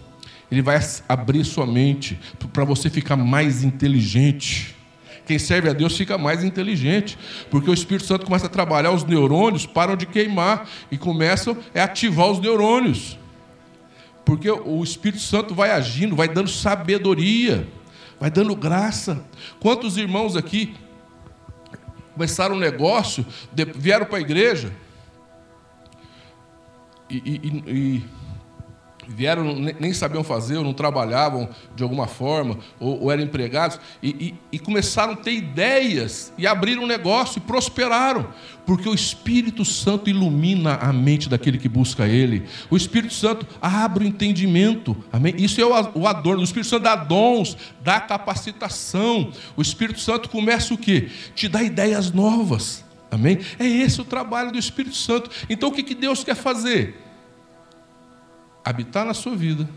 ele 0.53 0.61
vai 0.61 0.79
abrir 1.09 1.43
sua 1.43 1.65
mente 1.65 2.19
para 2.53 2.63
você 2.63 2.87
ficar 2.87 3.17
mais 3.17 3.63
inteligente. 3.63 4.75
Quem 5.25 5.39
serve 5.39 5.67
a 5.67 5.73
Deus 5.73 5.97
fica 5.97 6.15
mais 6.15 6.43
inteligente, 6.43 7.17
porque 7.49 7.69
o 7.69 7.73
Espírito 7.73 8.05
Santo 8.05 8.25
começa 8.25 8.45
a 8.45 8.49
trabalhar, 8.49 8.91
os 8.91 9.03
neurônios 9.03 9.65
param 9.65 9.95
de 9.95 10.05
queimar 10.05 10.69
e 10.91 10.97
começam 10.97 11.57
a 11.73 11.83
ativar 11.83 12.27
os 12.27 12.39
neurônios. 12.39 13.17
Porque 14.23 14.49
o 14.51 14.83
Espírito 14.83 15.23
Santo 15.23 15.55
vai 15.55 15.71
agindo, 15.71 16.15
vai 16.15 16.27
dando 16.27 16.49
sabedoria, 16.49 17.67
vai 18.19 18.29
dando 18.29 18.55
graça. 18.55 19.25
Quantos 19.59 19.97
irmãos 19.97 20.35
aqui 20.35 20.75
começaram 22.13 22.55
um 22.55 22.59
negócio, 22.59 23.25
vieram 23.75 24.05
para 24.05 24.19
a 24.19 24.21
igreja 24.21 24.71
e, 27.09 27.17
e, 27.17 27.71
e 27.71 28.22
vieram, 29.07 29.55
nem 29.79 29.93
sabiam 29.93 30.23
fazer, 30.23 30.57
ou 30.57 30.63
não 30.63 30.73
trabalhavam 30.73 31.49
de 31.75 31.83
alguma 31.83 32.07
forma, 32.07 32.57
ou, 32.79 33.03
ou 33.03 33.11
eram 33.11 33.23
empregados, 33.23 33.79
e, 34.01 34.09
e, 34.09 34.35
e, 34.53 34.59
começaram 34.59 35.13
a 35.13 35.15
ter 35.15 35.33
ideias, 35.33 36.33
e 36.37 36.47
abriram 36.47 36.83
um 36.83 36.87
negócio, 36.87 37.39
e 37.39 37.41
prosperaram, 37.41 38.27
porque 38.65 38.87
o 38.87 38.93
Espírito 38.93 39.65
Santo 39.65 40.09
ilumina 40.09 40.75
a 40.75 40.93
mente 40.93 41.27
daquele 41.29 41.57
que 41.57 41.69
busca 41.69 42.07
Ele, 42.07 42.43
o 42.69 42.77
Espírito 42.77 43.13
Santo 43.13 43.45
abre 43.61 44.05
o 44.05 44.07
entendimento, 44.07 44.95
amém? 45.11 45.33
Isso 45.37 45.59
é 45.59 45.65
o 45.65 46.07
adorno, 46.07 46.41
o 46.41 46.45
Espírito 46.45 46.69
Santo 46.69 46.83
dá 46.83 46.95
dons, 46.95 47.57
dá 47.81 47.99
capacitação, 47.99 49.31
o 49.55 49.61
Espírito 49.61 49.99
Santo 49.99 50.29
começa 50.29 50.73
o 50.73 50.77
quê? 50.77 51.09
Te 51.35 51.47
dá 51.47 51.61
ideias 51.61 52.11
novas, 52.11 52.83
amém? 53.11 53.39
É 53.59 53.65
esse 53.67 53.99
o 54.01 54.05
trabalho 54.05 54.51
do 54.51 54.57
Espírito 54.57 54.95
Santo, 54.95 55.29
então 55.49 55.69
o 55.69 55.71
que, 55.71 55.83
que 55.83 55.95
Deus 55.95 56.23
quer 56.23 56.35
fazer? 56.35 57.02
Habitar 58.63 59.05
na 59.05 59.13
sua 59.13 59.35
vida, 59.35 59.67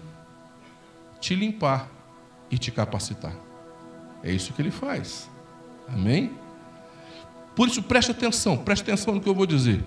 te 1.21 1.35
limpar 1.35 1.89
e 2.51 2.59
te 2.59 2.71
capacitar. 2.71 3.35
É 4.23 4.33
isso 4.33 4.53
que 4.53 4.63
ele 4.63 4.71
faz. 4.71 5.29
Amém? 5.89 6.33
Por 7.55 7.69
isso, 7.69 7.83
preste 7.83 8.11
atenção, 8.11 8.57
preste 8.57 8.83
atenção 8.83 9.15
no 9.15 9.21
que 9.21 9.29
eu 9.29 9.35
vou 9.35 9.47
dizer. 9.47 9.83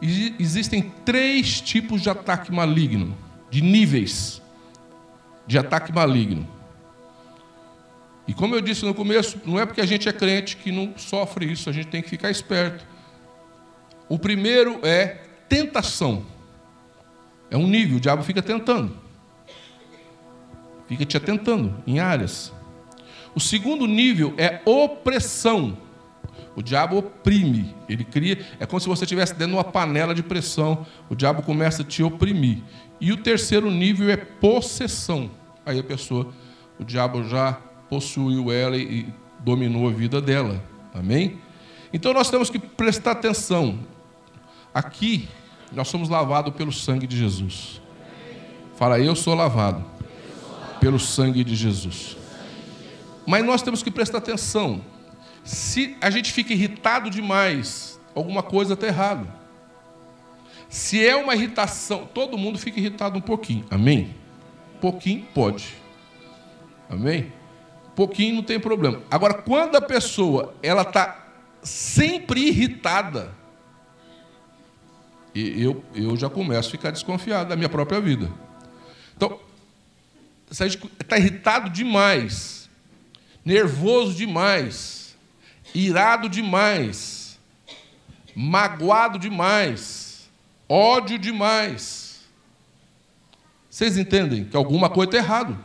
Existem 0.00 0.92
três 1.04 1.60
tipos 1.60 2.00
de 2.00 2.10
ataque 2.10 2.50
maligno, 2.50 3.16
de 3.50 3.60
níveis 3.60 4.42
de 5.46 5.58
ataque 5.58 5.92
maligno. 5.92 6.48
E 8.26 8.32
como 8.32 8.54
eu 8.54 8.60
disse 8.60 8.84
no 8.84 8.94
começo, 8.94 9.40
não 9.44 9.58
é 9.58 9.66
porque 9.66 9.80
a 9.80 9.86
gente 9.86 10.08
é 10.08 10.12
crente 10.12 10.56
que 10.56 10.70
não 10.70 10.94
sofre 10.96 11.50
isso, 11.50 11.68
a 11.68 11.72
gente 11.72 11.88
tem 11.88 12.00
que 12.00 12.08
ficar 12.08 12.30
esperto. 12.30 12.86
O 14.08 14.18
primeiro 14.18 14.80
é 14.82 15.20
tentação. 15.48 16.24
É 17.52 17.56
um 17.58 17.66
nível, 17.66 17.98
o 17.98 18.00
diabo 18.00 18.22
fica 18.22 18.40
tentando. 18.40 18.96
Fica 20.88 21.04
te 21.04 21.18
atentando 21.18 21.76
em 21.86 22.00
áreas. 22.00 22.50
O 23.34 23.40
segundo 23.40 23.86
nível 23.86 24.32
é 24.38 24.62
opressão. 24.64 25.76
O 26.56 26.62
diabo 26.62 26.96
oprime, 26.96 27.74
ele 27.90 28.04
cria, 28.04 28.42
é 28.58 28.64
como 28.64 28.80
se 28.80 28.88
você 28.88 29.04
estivesse 29.04 29.34
dentro 29.34 29.48
de 29.48 29.56
uma 29.56 29.64
panela 29.64 30.14
de 30.14 30.22
pressão. 30.22 30.86
O 31.10 31.14
diabo 31.14 31.42
começa 31.42 31.82
a 31.82 31.84
te 31.84 32.02
oprimir. 32.02 32.62
E 32.98 33.12
o 33.12 33.18
terceiro 33.18 33.70
nível 33.70 34.08
é 34.08 34.16
possessão. 34.16 35.30
Aí 35.66 35.78
a 35.78 35.84
pessoa, 35.84 36.32
o 36.80 36.84
diabo 36.84 37.22
já 37.22 37.52
possuiu 37.90 38.50
ela 38.50 38.78
e 38.78 39.12
dominou 39.40 39.86
a 39.86 39.92
vida 39.92 40.22
dela. 40.22 40.64
Amém? 40.94 41.38
Então 41.92 42.14
nós 42.14 42.30
temos 42.30 42.48
que 42.48 42.58
prestar 42.58 43.10
atenção. 43.10 43.78
Aqui 44.72 45.28
nós 45.74 45.88
somos 45.88 46.08
lavados 46.08 46.54
pelo 46.54 46.72
sangue 46.72 47.06
de 47.06 47.16
Jesus. 47.16 47.80
Fala, 48.76 48.98
eu 48.98 49.14
sou 49.14 49.34
lavado 49.34 49.84
pelo 50.80 50.98
sangue 50.98 51.44
de 51.44 51.54
Jesus. 51.54 52.16
Mas 53.26 53.44
nós 53.44 53.62
temos 53.62 53.82
que 53.82 53.90
prestar 53.90 54.18
atenção. 54.18 54.84
Se 55.44 55.96
a 56.00 56.10
gente 56.10 56.32
fica 56.32 56.52
irritado 56.52 57.10
demais, 57.10 58.00
alguma 58.14 58.42
coisa 58.42 58.74
está 58.74 58.86
errado. 58.86 59.26
Se 60.68 61.06
é 61.06 61.14
uma 61.14 61.34
irritação, 61.34 62.08
todo 62.12 62.38
mundo 62.38 62.58
fica 62.58 62.80
irritado 62.80 63.18
um 63.18 63.20
pouquinho, 63.20 63.64
amém? 63.70 64.14
Pouquinho 64.80 65.26
pode, 65.34 65.74
amém? 66.88 67.32
Pouquinho 67.94 68.36
não 68.36 68.42
tem 68.42 68.58
problema. 68.58 69.02
Agora, 69.10 69.34
quando 69.34 69.76
a 69.76 69.82
pessoa 69.82 70.54
ela 70.62 70.82
está 70.82 71.26
sempre 71.62 72.48
irritada, 72.48 73.34
e 75.34 75.62
eu, 75.62 75.82
eu 75.94 76.16
já 76.16 76.28
começo 76.28 76.68
a 76.68 76.72
ficar 76.72 76.90
desconfiado 76.90 77.48
da 77.48 77.56
minha 77.56 77.68
própria 77.68 78.00
vida. 78.00 78.30
Então, 79.16 79.38
gente 80.50 80.78
está 81.00 81.16
irritado 81.16 81.70
demais, 81.70 82.68
nervoso 83.44 84.14
demais, 84.14 85.16
irado 85.74 86.28
demais, 86.28 87.38
magoado 88.34 89.18
demais, 89.18 90.28
ódio 90.68 91.18
demais. 91.18 92.20
Vocês 93.70 93.96
entendem 93.96 94.44
que 94.44 94.56
alguma 94.56 94.90
coisa 94.90 95.10
está 95.10 95.18
errado. 95.18 95.58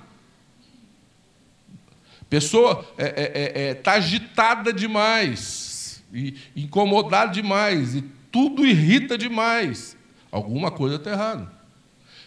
Pessoa 2.29 2.85
está 2.97 3.03
é, 3.03 3.13
é, 3.15 3.69
é, 3.69 3.73
tá 3.73 3.93
agitada 3.93 4.71
demais, 4.71 6.01
e 6.13 6.35
incomodada 6.55 7.31
demais, 7.31 7.95
e 7.95 8.16
tudo 8.31 8.65
irrita 8.65 9.17
demais. 9.17 9.95
Alguma 10.31 10.71
coisa 10.71 10.95
está 10.95 11.11
errada. 11.11 11.51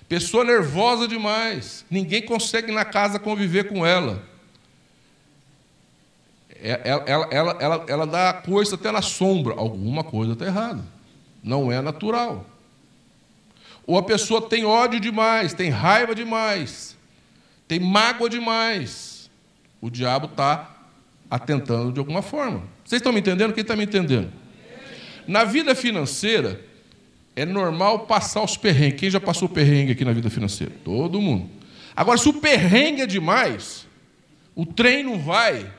Pessoa 0.09 0.45
nervosa 0.45 1.07
demais, 1.07 1.85
ninguém 1.89 2.23
consegue 2.23 2.73
na 2.73 2.85
casa 2.85 3.19
conviver 3.19 3.69
com 3.69 3.87
ela. 3.87 4.23
É, 6.63 6.81
ela, 6.85 7.05
ela, 7.07 7.29
ela, 7.31 7.57
ela, 7.61 7.85
ela 7.89 8.07
dá 8.07 8.33
coisa 8.33 8.75
até 8.75 8.91
na 8.91 9.03
sombra. 9.03 9.55
Alguma 9.55 10.03
coisa 10.03 10.33
está 10.33 10.47
errada. 10.47 10.85
Não 11.43 11.71
é 11.71 11.81
natural. 11.81 12.45
Ou 13.87 13.97
a 13.97 14.03
pessoa 14.03 14.43
tem 14.43 14.65
ódio 14.65 15.01
demais, 15.01 15.55
tem 15.55 15.71
raiva 15.71 16.15
demais, 16.15 16.97
tem 17.67 17.81
mágoa 17.81 18.29
demais. 18.29 19.31
O 19.81 19.91
diabo 19.91 20.27
está 20.27 20.77
atentando 21.31 21.93
de 21.93 21.99
alguma 21.99 22.21
forma. 22.21 22.63
Vocês 22.85 23.01
estão 23.01 23.13
me 23.13 23.21
entendendo? 23.21 23.53
Quem 23.53 23.63
está 23.63 23.75
me 23.75 23.85
entendendo? 23.85 24.39
Na 25.31 25.45
vida 25.45 25.77
financeira, 25.77 26.61
é 27.37 27.47
normal 27.47 28.01
passar 28.01 28.43
os 28.43 28.57
perrengues. 28.57 28.99
Quem 28.99 29.09
já 29.09 29.21
passou 29.21 29.49
perrengue 29.49 29.93
aqui 29.93 30.05
na 30.05 30.12
vida 30.12 30.29
financeira? 30.29 30.73
Todo 30.85 31.21
mundo. 31.21 31.49
Agora, 31.95 32.19
se 32.19 32.29
o 32.29 32.33
perrengue 32.33 33.03
é 33.03 33.07
demais, 33.07 33.87
o 34.57 34.66
trem 34.66 35.05
não 35.05 35.21
vai, 35.21 35.73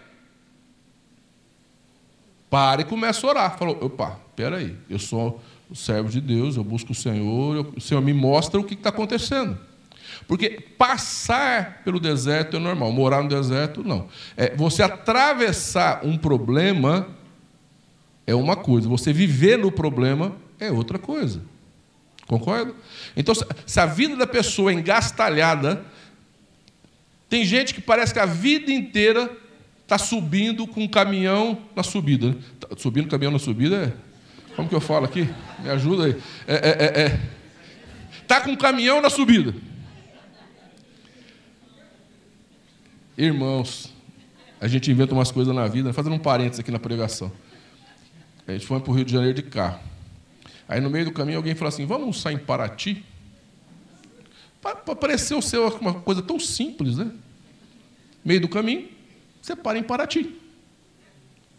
para 2.49 2.83
e 2.83 2.85
começa 2.85 3.27
a 3.27 3.29
orar. 3.29 3.57
Falou, 3.57 3.77
opa, 3.81 4.21
peraí, 4.37 4.73
eu 4.89 4.97
sou 4.97 5.43
o 5.69 5.75
servo 5.75 6.07
de 6.07 6.21
Deus, 6.21 6.55
eu 6.55 6.63
busco 6.63 6.93
o 6.93 6.95
Senhor, 6.95 7.73
o 7.75 7.81
Senhor 7.81 7.99
me 7.99 8.13
mostra 8.13 8.57
o 8.57 8.63
que 8.63 8.73
está 8.73 8.87
acontecendo. 8.87 9.59
Porque 10.29 10.61
passar 10.77 11.81
pelo 11.83 11.99
deserto 11.99 12.55
é 12.55 12.59
normal, 12.59 12.89
morar 12.93 13.21
no 13.21 13.27
deserto, 13.27 13.83
não. 13.83 14.07
É, 14.37 14.55
você 14.55 14.81
atravessar 14.81 16.05
um 16.05 16.17
problema 16.17 17.19
é 18.31 18.35
uma 18.35 18.55
coisa, 18.55 18.87
você 18.87 19.11
viver 19.11 19.57
no 19.57 19.71
problema 19.71 20.35
é 20.59 20.71
outra 20.71 20.97
coisa. 20.97 21.41
Concorda? 22.25 22.73
Então, 23.15 23.35
se 23.65 23.79
a 23.79 23.85
vida 23.85 24.15
da 24.15 24.25
pessoa 24.25 24.71
é 24.71 24.73
engastalhada, 24.73 25.85
tem 27.29 27.43
gente 27.43 27.73
que 27.73 27.81
parece 27.81 28.13
que 28.13 28.19
a 28.19 28.25
vida 28.25 28.71
inteira 28.71 29.29
está 29.83 29.97
subindo 29.97 30.65
com 30.65 30.83
um 30.83 30.87
caminhão 30.87 31.61
na 31.75 31.83
subida. 31.83 32.29
Né? 32.29 32.35
Tá 32.59 32.69
subindo 32.77 33.09
caminhão 33.09 33.33
na 33.33 33.39
subida 33.39 33.75
é. 33.75 34.11
Como 34.55 34.69
que 34.69 34.75
eu 34.75 34.81
falo 34.81 35.05
aqui? 35.05 35.29
Me 35.59 35.69
ajuda 35.69 36.05
aí. 36.05 36.15
É, 36.47 36.55
é, 36.55 36.69
é, 36.69 37.01
é. 37.05 37.19
Tá 38.27 38.39
com 38.39 38.51
um 38.51 38.55
caminhão 38.55 39.01
na 39.01 39.09
subida. 39.09 39.53
Irmãos, 43.17 43.93
a 44.59 44.67
gente 44.67 44.89
inventa 44.89 45.13
umas 45.13 45.31
coisas 45.31 45.53
na 45.53 45.67
vida, 45.67 45.91
fazendo 45.91 46.15
um 46.15 46.19
parênteses 46.19 46.61
aqui 46.61 46.71
na 46.71 46.79
pregação. 46.79 47.31
A 48.51 48.57
gente 48.57 48.67
foi 48.67 48.79
para 48.81 48.91
o 48.91 48.93
Rio 48.93 49.05
de 49.05 49.13
Janeiro 49.13 49.33
de 49.33 49.43
carro. 49.43 49.79
Aí 50.67 50.81
no 50.81 50.89
meio 50.89 51.05
do 51.05 51.11
caminho 51.11 51.37
alguém 51.37 51.55
falou 51.55 51.69
assim: 51.69 51.85
vamos 51.85 52.01
almoçar 52.03 52.33
em 52.33 52.37
Paraty? 52.37 53.03
Pareceu 54.99 55.41
ser 55.41 55.57
uma 55.57 55.93
coisa 56.01 56.21
tão 56.21 56.39
simples, 56.39 56.97
né? 56.97 57.11
Meio 58.23 58.41
do 58.41 58.49
caminho, 58.49 58.89
você 59.41 59.55
para 59.55 59.79
em 59.79 59.83
Paraty. 59.83 60.35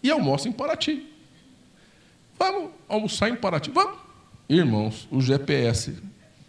E 0.03 0.11
almoça 0.11 0.49
em 0.49 0.53
Paraty. 0.53 1.07
Vamos 2.39 2.71
almoçar 2.89 3.29
em 3.29 3.37
Paraty. 3.37 3.71
Vamos. 3.71 3.99
Irmãos, 4.49 5.09
o 5.11 5.21
GPS 5.21 5.97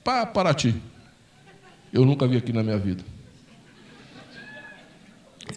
para 0.03 0.25
Paraty. 0.25 0.75
Eu 1.91 2.03
nunca 2.05 2.27
vi 2.27 2.37
aqui 2.37 2.51
na 2.51 2.63
minha 2.63 2.77
vida. 2.77 3.03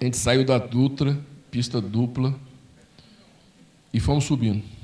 A 0.00 0.04
gente 0.04 0.16
saiu 0.16 0.44
da 0.44 0.58
Dutra, 0.58 1.18
pista 1.50 1.80
dupla, 1.80 2.38
e 3.92 3.98
fomos 3.98 4.24
subindo. 4.24 4.75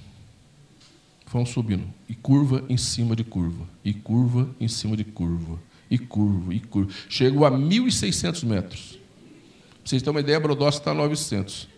Fomos 1.33 1.49
subindo. 1.49 1.87
E 2.07 2.15
curva 2.15 2.63
em 2.69 2.77
cima 2.77 3.17
de 3.17 3.25
curva. 3.25 3.67
E 3.83 3.95
curva 3.95 4.55
em 4.61 4.69
cima 4.69 4.95
de 4.95 5.03
curva. 5.03 5.59
E 5.91 5.97
curva, 5.97 6.53
e 6.53 6.61
curva. 6.61 6.93
Chegou 7.09 7.47
a 7.47 7.51
1.600 7.51 8.45
metros. 8.45 8.91
Para 8.91 9.81
vocês 9.83 10.03
terem 10.03 10.15
uma 10.15 10.21
ideia, 10.21 10.39
Brodowski 10.39 10.83
está 10.83 10.91
a 10.91 10.95
900. 10.95 11.69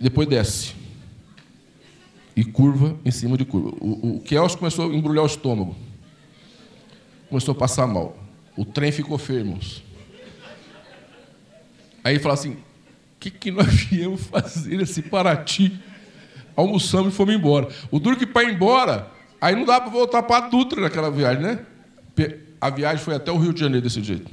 Depois 0.00 0.26
desce. 0.26 0.72
E 2.34 2.42
curva 2.42 2.96
em 3.04 3.10
cima 3.10 3.36
de 3.36 3.44
curva. 3.44 3.68
O, 3.78 4.16
o 4.16 4.20
Kels 4.20 4.54
começou 4.54 4.90
a 4.90 4.94
embrulhar 4.94 5.24
o 5.24 5.26
estômago. 5.26 5.76
Começou 7.28 7.52
a 7.52 7.54
passar 7.54 7.86
mal. 7.86 8.16
O 8.56 8.64
trem 8.64 8.90
ficou 8.90 9.18
firme. 9.18 9.60
Aí 12.02 12.14
ele 12.14 12.20
falou 12.22 12.32
assim: 12.32 12.52
o 12.52 12.58
que, 13.20 13.30
que 13.30 13.50
nós 13.50 13.66
viemos 13.84 14.22
fazer 14.22 14.80
esse 14.80 15.02
Paraty? 15.02 15.78
Almoçamos 16.56 17.12
e 17.12 17.16
fomos 17.16 17.34
embora. 17.34 17.68
O 17.90 17.98
duro 17.98 18.16
que 18.16 18.26
para 18.26 18.44
ir 18.44 18.54
embora, 18.54 19.10
aí 19.40 19.54
não 19.54 19.64
dá 19.64 19.80
para 19.80 19.90
voltar 19.90 20.22
para 20.22 20.46
a 20.46 20.48
Dutra 20.48 20.80
naquela 20.80 21.10
viagem, 21.10 21.42
né? 21.42 21.66
A 22.60 22.70
viagem 22.70 23.04
foi 23.04 23.14
até 23.14 23.30
o 23.32 23.38
Rio 23.38 23.52
de 23.52 23.60
Janeiro 23.60 23.82
desse 23.82 24.02
jeito. 24.02 24.30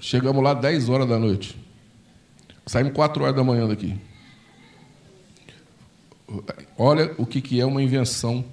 Chegamos 0.00 0.42
lá 0.42 0.54
10 0.54 0.88
horas 0.88 1.08
da 1.08 1.18
noite. 1.18 1.56
Saímos 2.66 2.92
4 2.92 3.22
horas 3.22 3.36
da 3.36 3.44
manhã 3.44 3.66
daqui. 3.66 3.96
Olha 6.76 7.14
o 7.16 7.24
que, 7.24 7.40
que 7.40 7.60
é 7.60 7.64
uma 7.64 7.82
invenção. 7.82 8.44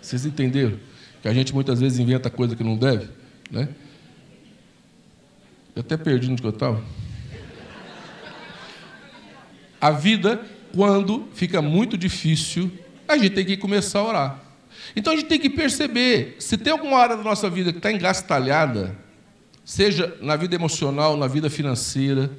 Vocês 0.00 0.24
entenderam? 0.24 0.78
Que 1.20 1.28
a 1.28 1.34
gente 1.34 1.52
muitas 1.52 1.80
vezes 1.80 1.98
inventa 1.98 2.30
coisa 2.30 2.54
que 2.54 2.62
não 2.62 2.76
deve, 2.76 3.08
né? 3.50 3.68
Eu 5.74 5.80
até 5.80 5.96
perdi 5.96 6.30
onde 6.30 6.42
eu 6.42 6.50
estava. 6.50 6.82
A 9.80 9.90
vida, 9.90 10.40
quando 10.74 11.28
fica 11.34 11.62
muito 11.62 11.96
difícil, 11.96 12.70
a 13.06 13.16
gente 13.16 13.30
tem 13.30 13.44
que 13.44 13.56
começar 13.56 14.00
a 14.00 14.04
orar. 14.04 14.42
Então 14.94 15.12
a 15.12 15.16
gente 15.16 15.26
tem 15.26 15.38
que 15.38 15.50
perceber, 15.50 16.36
se 16.38 16.56
tem 16.56 16.72
alguma 16.72 16.98
área 16.98 17.16
da 17.16 17.22
nossa 17.22 17.48
vida 17.48 17.72
que 17.72 17.78
está 17.78 17.92
engastalhada, 17.92 18.96
seja 19.64 20.16
na 20.20 20.36
vida 20.36 20.54
emocional, 20.54 21.16
na 21.16 21.26
vida 21.26 21.50
financeira, 21.50 22.30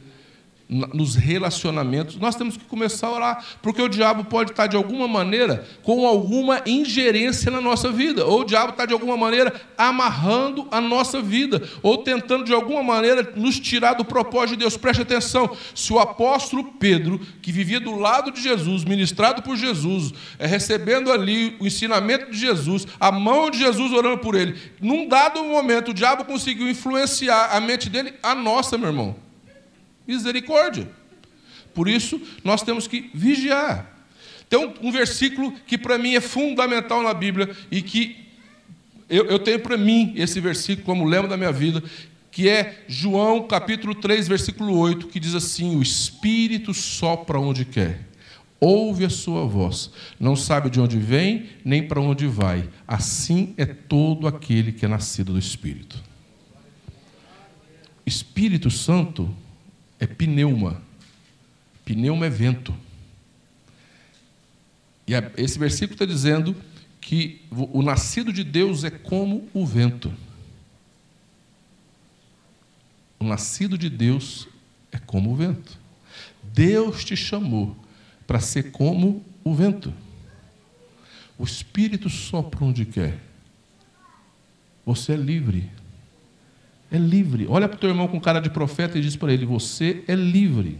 nos 0.69 1.15
relacionamentos, 1.15 2.17
nós 2.17 2.35
temos 2.35 2.55
que 2.55 2.63
começar 2.65 3.07
a 3.07 3.11
orar, 3.11 3.45
porque 3.59 3.81
o 3.81 3.89
diabo 3.89 4.25
pode 4.25 4.51
estar 4.51 4.67
de 4.67 4.77
alguma 4.77 5.07
maneira 5.07 5.67
com 5.81 6.05
alguma 6.05 6.61
ingerência 6.63 7.49
na 7.49 7.59
nossa 7.59 7.91
vida, 7.91 8.23
ou 8.23 8.41
o 8.41 8.45
diabo 8.45 8.69
está 8.69 8.85
de 8.85 8.93
alguma 8.93 9.17
maneira 9.17 9.51
amarrando 9.75 10.67
a 10.69 10.79
nossa 10.79 11.21
vida, 11.21 11.67
ou 11.81 11.97
tentando 11.97 12.43
de 12.43 12.53
alguma 12.53 12.83
maneira 12.83 13.33
nos 13.35 13.59
tirar 13.59 13.93
do 13.93 14.05
propósito 14.05 14.51
de 14.51 14.57
Deus. 14.57 14.77
Preste 14.77 15.01
atenção: 15.01 15.49
se 15.73 15.91
o 15.91 15.97
apóstolo 15.97 16.63
Pedro, 16.79 17.19
que 17.41 17.51
vivia 17.51 17.79
do 17.79 17.95
lado 17.95 18.31
de 18.31 18.39
Jesus, 18.39 18.83
ministrado 18.83 19.41
por 19.41 19.57
Jesus, 19.57 20.13
é, 20.37 20.45
recebendo 20.45 21.11
ali 21.11 21.57
o 21.59 21.65
ensinamento 21.65 22.29
de 22.29 22.37
Jesus, 22.37 22.85
a 22.99 23.11
mão 23.11 23.49
de 23.49 23.57
Jesus 23.57 23.91
orando 23.91 24.19
por 24.19 24.35
ele, 24.35 24.55
num 24.79 25.07
dado 25.07 25.43
momento 25.43 25.89
o 25.89 25.93
diabo 25.95 26.25
conseguiu 26.25 26.69
influenciar 26.69 27.55
a 27.55 27.59
mente 27.59 27.89
dele, 27.89 28.13
a 28.21 28.35
nossa, 28.35 28.77
meu 28.77 28.89
irmão 28.89 29.28
misericórdia. 30.09 30.89
Por 31.73 31.87
isso, 31.87 32.19
nós 32.43 32.63
temos 32.63 32.87
que 32.87 33.11
vigiar. 33.13 33.95
Tem 34.49 34.57
um, 34.57 34.73
um 34.81 34.91
versículo 34.91 35.53
que 35.67 35.77
para 35.77 35.99
mim 35.99 36.15
é 36.15 36.19
fundamental 36.19 37.03
na 37.03 37.13
Bíblia 37.13 37.55
e 37.69 37.83
que 37.83 38.25
eu, 39.07 39.25
eu 39.25 39.37
tenho 39.37 39.59
para 39.59 39.77
mim 39.77 40.13
esse 40.15 40.39
versículo 40.39 40.85
como 40.85 41.05
lema 41.05 41.27
da 41.27 41.37
minha 41.37 41.51
vida, 41.51 41.83
que 42.31 42.49
é 42.49 42.83
João 42.87 43.47
capítulo 43.47 43.93
3, 43.93 44.27
versículo 44.27 44.75
8, 44.77 45.07
que 45.07 45.19
diz 45.19 45.35
assim: 45.35 45.75
O 45.75 45.81
Espírito 45.81 46.73
sopra 46.73 47.39
onde 47.39 47.63
quer, 47.63 48.07
ouve 48.59 49.05
a 49.05 49.09
sua 49.09 49.45
voz, 49.45 49.91
não 50.19 50.35
sabe 50.35 50.71
de 50.71 50.79
onde 50.79 50.97
vem 50.97 51.49
nem 51.63 51.87
para 51.87 52.01
onde 52.01 52.25
vai. 52.25 52.67
Assim 52.87 53.53
é 53.57 53.65
todo 53.65 54.27
aquele 54.27 54.71
que 54.71 54.85
é 54.85 54.87
nascido 54.87 55.33
do 55.33 55.39
Espírito. 55.39 56.09
Espírito 58.05 58.71
Santo 58.71 59.29
é 59.99 60.07
pneuma. 60.07 60.81
Pneuma 61.85 62.25
é 62.25 62.29
vento. 62.29 62.75
E 65.07 65.13
esse 65.37 65.57
versículo 65.57 65.93
está 65.93 66.05
dizendo 66.05 66.55
que 67.01 67.41
o 67.49 67.81
nascido 67.81 68.31
de 68.31 68.43
Deus 68.43 68.83
é 68.83 68.91
como 68.91 69.49
o 69.53 69.65
vento. 69.65 70.13
O 73.19 73.23
nascido 73.23 73.77
de 73.77 73.89
Deus 73.89 74.47
é 74.91 74.97
como 74.97 75.31
o 75.31 75.35
vento. 75.35 75.77
Deus 76.43 77.03
te 77.03 77.17
chamou 77.17 77.75
para 78.25 78.39
ser 78.39 78.71
como 78.71 79.25
o 79.43 79.53
vento. 79.53 79.93
O 81.37 81.43
Espírito 81.43 82.09
sopra 82.09 82.63
onde 82.63 82.85
quer. 82.85 83.19
Você 84.85 85.13
é 85.13 85.17
livre. 85.17 85.69
É 86.91 86.97
livre. 86.97 87.45
Olha 87.47 87.67
para 87.67 87.77
o 87.77 87.79
teu 87.79 87.89
irmão 87.89 88.07
com 88.07 88.19
cara 88.19 88.39
de 88.39 88.49
profeta 88.49 88.97
e 88.97 89.01
diz 89.01 89.15
para 89.15 89.31
ele: 89.31 89.45
Você 89.45 90.03
é 90.07 90.15
livre. 90.15 90.79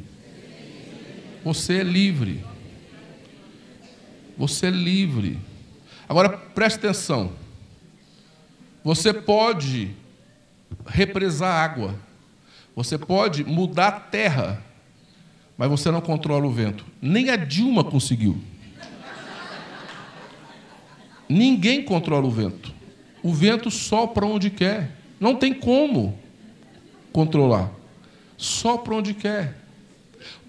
Você 1.43 1.77
é 1.77 1.83
livre. 1.83 2.43
Você 4.37 4.67
é 4.67 4.71
livre. 4.71 5.39
Agora 6.07 6.29
preste 6.29 6.77
atenção. 6.77 7.31
Você 8.83 9.13
pode 9.13 9.91
represar 10.87 11.53
água. 11.53 11.95
Você 12.75 12.97
pode 12.97 13.43
mudar 13.43 13.87
a 13.87 13.99
terra. 13.99 14.63
Mas 15.57 15.69
você 15.69 15.91
não 15.91 16.01
controla 16.01 16.47
o 16.47 16.51
vento. 16.51 16.85
Nem 17.01 17.29
a 17.29 17.35
Dilma 17.35 17.83
conseguiu. 17.83 18.41
Ninguém 21.27 21.83
controla 21.83 22.25
o 22.25 22.31
vento. 22.31 22.73
O 23.21 23.33
vento 23.33 23.69
sopra 23.69 24.25
onde 24.25 24.49
quer. 24.49 24.98
Não 25.19 25.35
tem 25.35 25.53
como 25.53 26.17
controlar. 27.11 27.71
Sopra 28.37 28.95
onde 28.95 29.13
quer. 29.13 29.57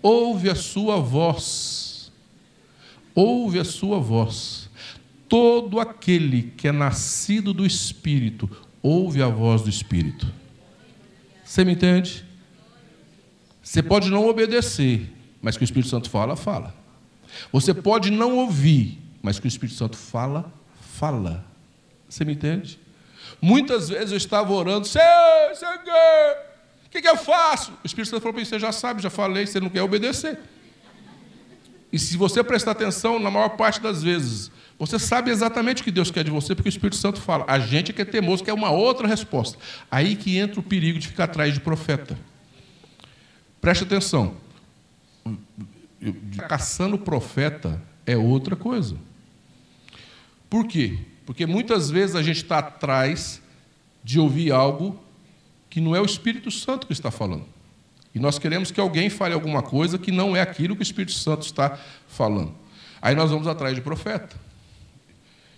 Ouve 0.02 0.48
a 0.48 0.54
sua 0.54 1.00
voz. 1.00 2.12
Ouve 3.14 3.58
a 3.58 3.64
sua 3.64 3.98
voz. 3.98 4.68
Todo 5.28 5.80
aquele 5.80 6.52
que 6.56 6.68
é 6.68 6.72
nascido 6.72 7.52
do 7.52 7.66
Espírito 7.66 8.48
ouve 8.82 9.22
a 9.22 9.28
voz 9.28 9.62
do 9.62 9.68
Espírito. 9.68 10.32
Você 11.44 11.64
me 11.64 11.72
entende? 11.72 12.24
Você 13.62 13.82
pode 13.82 14.10
não 14.10 14.26
obedecer, 14.28 15.12
mas 15.42 15.56
que 15.56 15.62
o 15.62 15.64
Espírito 15.64 15.90
Santo 15.90 16.08
fala, 16.08 16.36
fala. 16.36 16.74
Você 17.52 17.74
pode 17.74 18.10
não 18.10 18.36
ouvir, 18.36 18.98
mas 19.22 19.38
que 19.38 19.46
o 19.46 19.48
Espírito 19.48 19.76
Santo 19.76 19.96
fala, 19.96 20.52
fala. 20.80 21.44
Você 22.08 22.24
me 22.24 22.32
entende? 22.32 22.78
Muitas 23.40 23.88
vezes 23.88 24.10
eu 24.10 24.16
estava 24.16 24.52
orando, 24.52 24.86
Senhor, 24.86 25.54
Senhor, 25.54 25.74
o 26.86 26.90
que, 26.90 27.00
que 27.00 27.08
eu 27.08 27.16
faço? 27.16 27.72
O 27.84 27.86
Espírito 27.86 28.10
Santo 28.10 28.22
falou 28.22 28.32
para 28.32 28.40
mim, 28.40 28.44
você 28.44 28.58
já 28.58 28.72
sabe, 28.72 29.02
já 29.02 29.10
falei, 29.10 29.46
você 29.46 29.60
não 29.60 29.68
quer 29.68 29.82
obedecer. 29.82 30.38
E 31.92 31.98
se 31.98 32.16
você 32.16 32.42
prestar 32.42 32.72
atenção, 32.72 33.18
na 33.18 33.30
maior 33.30 33.50
parte 33.50 33.80
das 33.80 34.02
vezes, 34.02 34.50
você 34.78 34.98
sabe 34.98 35.30
exatamente 35.30 35.82
o 35.82 35.84
que 35.84 35.90
Deus 35.90 36.10
quer 36.10 36.24
de 36.24 36.30
você, 36.30 36.54
porque 36.54 36.68
o 36.68 36.70
Espírito 36.70 36.96
Santo 36.96 37.20
fala. 37.20 37.44
A 37.46 37.58
gente 37.58 37.92
que 37.92 38.00
é 38.00 38.04
teimoso 38.04 38.42
quer 38.42 38.52
uma 38.52 38.70
outra 38.70 39.06
resposta. 39.06 39.58
Aí 39.90 40.16
que 40.16 40.38
entra 40.38 40.58
o 40.58 40.62
perigo 40.62 40.98
de 40.98 41.08
ficar 41.08 41.24
atrás 41.24 41.52
de 41.52 41.60
profeta. 41.60 42.18
Preste 43.60 43.84
atenção. 43.84 44.36
Caçando 46.48 46.98
profeta 46.98 47.80
é 48.06 48.16
outra 48.16 48.56
coisa. 48.56 48.96
Por 50.48 50.66
quê? 50.66 50.98
Porque 51.24 51.46
muitas 51.46 51.90
vezes 51.90 52.16
a 52.16 52.22
gente 52.22 52.38
está 52.38 52.58
atrás 52.58 53.40
de 54.02 54.18
ouvir 54.18 54.52
algo 54.52 54.98
que 55.68 55.80
não 55.80 55.94
é 55.94 56.00
o 56.00 56.04
Espírito 56.04 56.50
Santo 56.50 56.86
que 56.86 56.92
está 56.92 57.10
falando. 57.10 57.44
E 58.14 58.18
nós 58.18 58.38
queremos 58.38 58.70
que 58.70 58.80
alguém 58.80 59.08
fale 59.08 59.34
alguma 59.34 59.62
coisa 59.62 59.98
que 59.98 60.10
não 60.10 60.34
é 60.34 60.40
aquilo 60.40 60.74
que 60.74 60.82
o 60.82 60.82
Espírito 60.82 61.12
Santo 61.12 61.42
está 61.42 61.78
falando. 62.08 62.54
Aí 63.00 63.14
nós 63.14 63.30
vamos 63.30 63.46
atrás 63.46 63.74
de 63.74 63.80
profeta. 63.80 64.36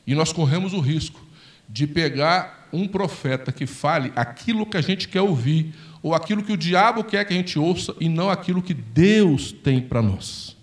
E 0.06 0.14
nós 0.14 0.32
corremos 0.32 0.72
o 0.72 0.80
risco 0.80 1.20
de 1.68 1.86
pegar 1.86 2.68
um 2.72 2.86
profeta 2.86 3.50
que 3.50 3.66
fale 3.66 4.12
aquilo 4.14 4.66
que 4.66 4.76
a 4.76 4.80
gente 4.80 5.08
quer 5.08 5.22
ouvir, 5.22 5.74
ou 6.02 6.14
aquilo 6.14 6.42
que 6.42 6.52
o 6.52 6.56
diabo 6.56 7.04
quer 7.04 7.24
que 7.24 7.32
a 7.32 7.36
gente 7.36 7.58
ouça, 7.58 7.94
e 8.00 8.08
não 8.08 8.28
aquilo 8.28 8.62
que 8.62 8.74
Deus 8.74 9.52
tem 9.52 9.80
para 9.80 10.02
nós. 10.02 10.56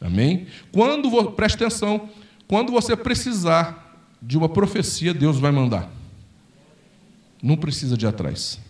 Amém? 0.00 0.46
Quando, 0.72 1.32
preste 1.32 1.56
atenção, 1.56 2.08
quando 2.46 2.72
você 2.72 2.96
precisar 2.96 3.87
de 4.20 4.36
uma 4.36 4.48
profecia, 4.48 5.14
Deus 5.14 5.38
vai 5.38 5.50
mandar. 5.50 5.90
Não 7.42 7.56
precisa 7.56 7.96
de 7.96 8.06
atrás. 8.06 8.60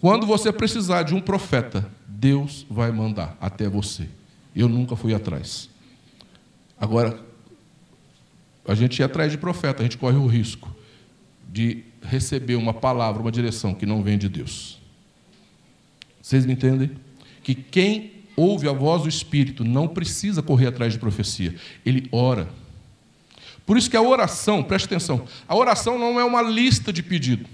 Quando 0.00 0.26
você 0.26 0.52
precisar 0.52 1.02
de 1.02 1.14
um 1.14 1.20
profeta, 1.20 1.90
Deus 2.06 2.64
vai 2.70 2.92
mandar 2.92 3.36
até 3.40 3.68
você. 3.68 4.08
Eu 4.54 4.68
nunca 4.68 4.94
fui 4.94 5.12
atrás. 5.12 5.68
Agora, 6.80 7.20
a 8.66 8.74
gente 8.74 9.00
ir 9.00 9.02
atrás 9.02 9.32
de 9.32 9.38
profeta, 9.38 9.82
a 9.82 9.82
gente 9.82 9.98
corre 9.98 10.16
o 10.16 10.26
risco 10.26 10.72
de 11.50 11.82
receber 12.02 12.54
uma 12.54 12.74
palavra, 12.74 13.20
uma 13.20 13.32
direção 13.32 13.74
que 13.74 13.86
não 13.86 14.02
vem 14.02 14.18
de 14.18 14.28
Deus. 14.28 14.78
Vocês 16.22 16.44
me 16.44 16.52
entendem? 16.52 16.90
Que 17.42 17.54
quem 17.54 18.12
ouve 18.36 18.68
a 18.68 18.72
voz 18.72 19.02
do 19.02 19.08
Espírito 19.08 19.64
não 19.64 19.88
precisa 19.88 20.42
correr 20.42 20.66
atrás 20.68 20.92
de 20.92 20.98
profecia, 20.98 21.54
ele 21.84 22.08
ora. 22.12 22.48
Por 23.68 23.76
isso 23.76 23.90
que 23.90 23.98
a 23.98 24.00
oração, 24.00 24.62
preste 24.62 24.86
atenção, 24.86 25.28
a 25.46 25.54
oração 25.54 25.98
não 25.98 26.18
é 26.18 26.24
uma 26.24 26.40
lista 26.40 26.90
de 26.90 27.02
pedido. 27.02 27.44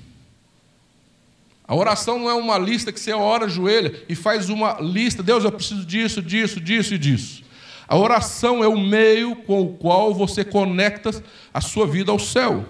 A 1.67 1.75
oração 1.75 2.21
não 2.21 2.31
é 2.31 2.35
uma 2.35 2.57
lista 2.57 2.93
que 2.93 3.01
você 3.01 3.13
ora, 3.13 3.47
ajoelha 3.47 4.01
e 4.09 4.15
faz 4.15 4.49
uma 4.49 4.81
lista. 4.81 5.25
Deus, 5.25 5.43
eu 5.43 5.51
preciso 5.51 5.85
disso, 5.85 6.23
disso, 6.23 6.61
disso 6.61 6.95
e 6.95 6.99
disso. 6.99 7.43
A 7.89 7.99
oração 7.99 8.63
é 8.63 8.69
o 8.69 8.79
meio 8.79 9.35
com 9.35 9.63
o 9.63 9.73
qual 9.77 10.15
você 10.15 10.45
conecta 10.45 11.11
a 11.53 11.61
sua 11.61 11.85
vida 11.85 12.13
ao 12.13 12.19
céu. 12.21 12.65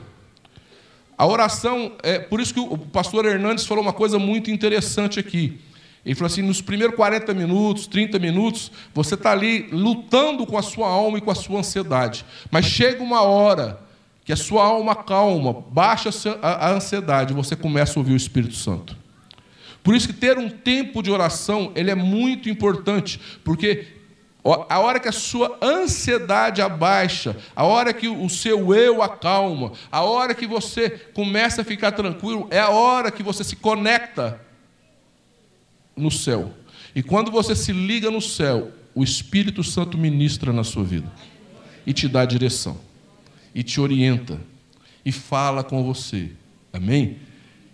A 1.19 1.27
oração, 1.27 1.93
é 2.03 2.19
por 2.19 2.41
isso 2.41 2.55
que 2.55 2.61
o 2.61 2.79
pastor 2.79 3.27
Hernandes 3.27 3.67
falou 3.67 3.85
uma 3.85 3.93
coisa 3.93 4.19
muito 4.19 4.51
interessante 4.51 5.21
aqui. 5.21 5.61
Ele 6.05 6.15
falou 6.15 6.27
assim: 6.27 6.43
nos 6.43 6.61
primeiros 6.61 6.95
40 6.97 7.33
minutos, 7.33 7.87
30 7.87 8.19
minutos, 8.19 8.71
você 8.93 9.15
está 9.15 9.33
ali 9.33 9.69
lutando 9.73 10.47
com 10.47 10.59
a 10.59 10.63
sua 10.63 10.89
alma 10.89 11.19
e 11.19 11.21
com 11.21 11.31
a 11.31 11.35
sua 11.35 11.61
ansiedade. 11.61 12.25
Mas 12.51 12.67
chega 12.67 13.03
uma 13.03 13.23
hora 13.23 13.81
que 14.25 14.33
a 14.33 14.37
sua 14.37 14.65
alma 14.65 14.95
calma, 14.95 15.53
baixa 15.53 16.11
a 16.43 16.71
ansiedade, 16.71 17.35
você 17.35 17.55
começa 17.55 17.99
a 17.99 18.01
ouvir 18.01 18.13
o 18.13 18.17
Espírito 18.17 18.55
Santo. 18.55 18.97
Por 19.83 19.95
isso 19.95 20.07
que 20.07 20.15
ter 20.15 20.39
um 20.39 20.49
tempo 20.49 21.03
de 21.03 21.11
oração, 21.11 21.71
ele 21.75 21.91
é 21.91 21.95
muito 21.95 22.49
importante, 22.49 23.21
porque 23.45 23.87
a 24.43 24.79
hora 24.79 24.99
que 24.99 25.09
a 25.09 25.13
sua 25.13 25.59
ansiedade 25.63 26.63
abaixa, 26.63 27.37
a 27.55 27.65
hora 27.65 27.93
que 27.93 28.09
o 28.09 28.29
seu 28.31 28.75
eu 28.75 29.03
acalma, 29.03 29.73
a 29.93 30.03
hora 30.03 30.35
que 30.35 30.47
você 30.47 30.89
começa 30.89 31.61
a 31.61 31.65
ficar 31.65 31.93
tranquilo, 31.93 32.47
é 32.51 32.59
a 32.59 32.71
hora 32.71 33.11
que 33.11 33.23
você 33.23 33.45
se 33.45 33.57
conecta 33.57 34.41
no 35.97 36.11
céu. 36.11 36.53
E 36.95 37.03
quando 37.03 37.31
você 37.31 37.55
se 37.55 37.73
liga 37.73 38.11
no 38.11 38.21
céu, 38.21 38.73
o 38.95 39.03
Espírito 39.03 39.65
Santo 39.65 39.99
ministra 39.99 40.53
na 40.53 40.65
sua 40.65 40.85
vida 40.85 41.11
e 41.87 41.93
te 41.93 42.09
dá 42.09 42.25
direção, 42.25 42.79
e 43.55 43.63
te 43.63 43.81
orienta, 43.81 44.41
e 45.05 45.13
fala 45.13 45.63
com 45.63 45.85
você. 45.85 46.31
Amém? 46.73 47.19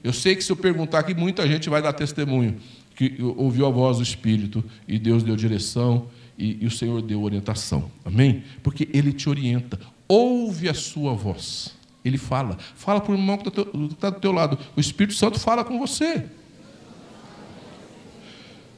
Eu 0.02 0.12
sei 0.12 0.35
que 0.35 0.42
se 0.42 0.50
eu 0.50 0.56
perguntar 0.56 1.00
aqui, 1.00 1.14
muita 1.14 1.46
gente 1.46 1.68
vai 1.68 1.80
dar 1.80 1.92
testemunho 1.92 2.56
que 2.96 3.16
ouviu 3.37 3.66
a 3.66 3.70
voz 3.70 3.98
do 3.98 4.02
Espírito 4.02 4.62
e 4.87 4.98
Deus 4.98 5.22
deu 5.22 5.37
direção 5.37 6.09
e, 6.37 6.59
e 6.62 6.66
o 6.66 6.70
Senhor 6.70 7.00
deu 7.00 7.22
orientação. 7.22 7.90
Amém? 8.04 8.42
Porque 8.62 8.88
Ele 8.92 9.12
te 9.12 9.28
orienta. 9.28 9.78
Ouve 10.09 10.68
a 10.68 10.74
sua 10.74 11.14
voz. 11.14 11.74
Ele 12.04 12.18
fala. 12.18 12.59
Fala 12.74 13.00
para 13.00 13.12
o 13.12 13.14
irmão 13.14 13.38
que 13.38 13.48
está 13.48 14.11
do 14.11 14.20
teu 14.20 14.33
lado. 14.33 14.59
O 14.76 14.80
Espírito 14.80 15.14
Santo 15.14 15.38
fala 15.38 15.64
com 15.64 15.78
você. 15.78 16.26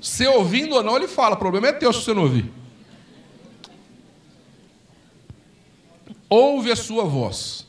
Se 0.02 0.26
ouvindo 0.26 0.74
ou 0.74 0.82
não, 0.82 0.96
ele 0.96 1.06
fala. 1.06 1.36
O 1.36 1.38
problema 1.38 1.68
é 1.68 1.72
teu 1.72 1.92
se 1.92 2.02
você 2.02 2.12
não 2.12 2.24
ouvir. 2.24 2.50
Ouve 6.28 6.72
a 6.72 6.76
sua 6.76 7.04
voz. 7.04 7.64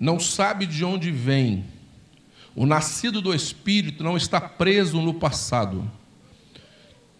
Não 0.00 0.18
sabe 0.18 0.66
de 0.66 0.84
onde 0.84 1.12
vem. 1.12 1.64
O 2.56 2.66
nascido 2.66 3.22
do 3.22 3.32
Espírito 3.32 4.02
não 4.02 4.16
está 4.16 4.40
preso 4.40 5.00
no 5.00 5.14
passado. 5.14 5.88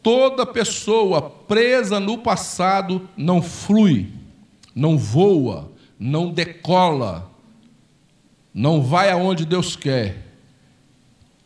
Toda 0.03 0.45
pessoa 0.45 1.23
presa 1.23 2.01
no 2.01 2.19
passado 2.19 3.09
não 3.17 3.41
flui, 3.41 4.09
não 4.75 4.99
voa, 4.99 5.71
não 5.97 6.33
decola, 6.33 7.31
não 8.53 8.83
vai 8.83 9.11
aonde 9.11 9.47
Deus 9.47 9.77
quer 9.77 10.32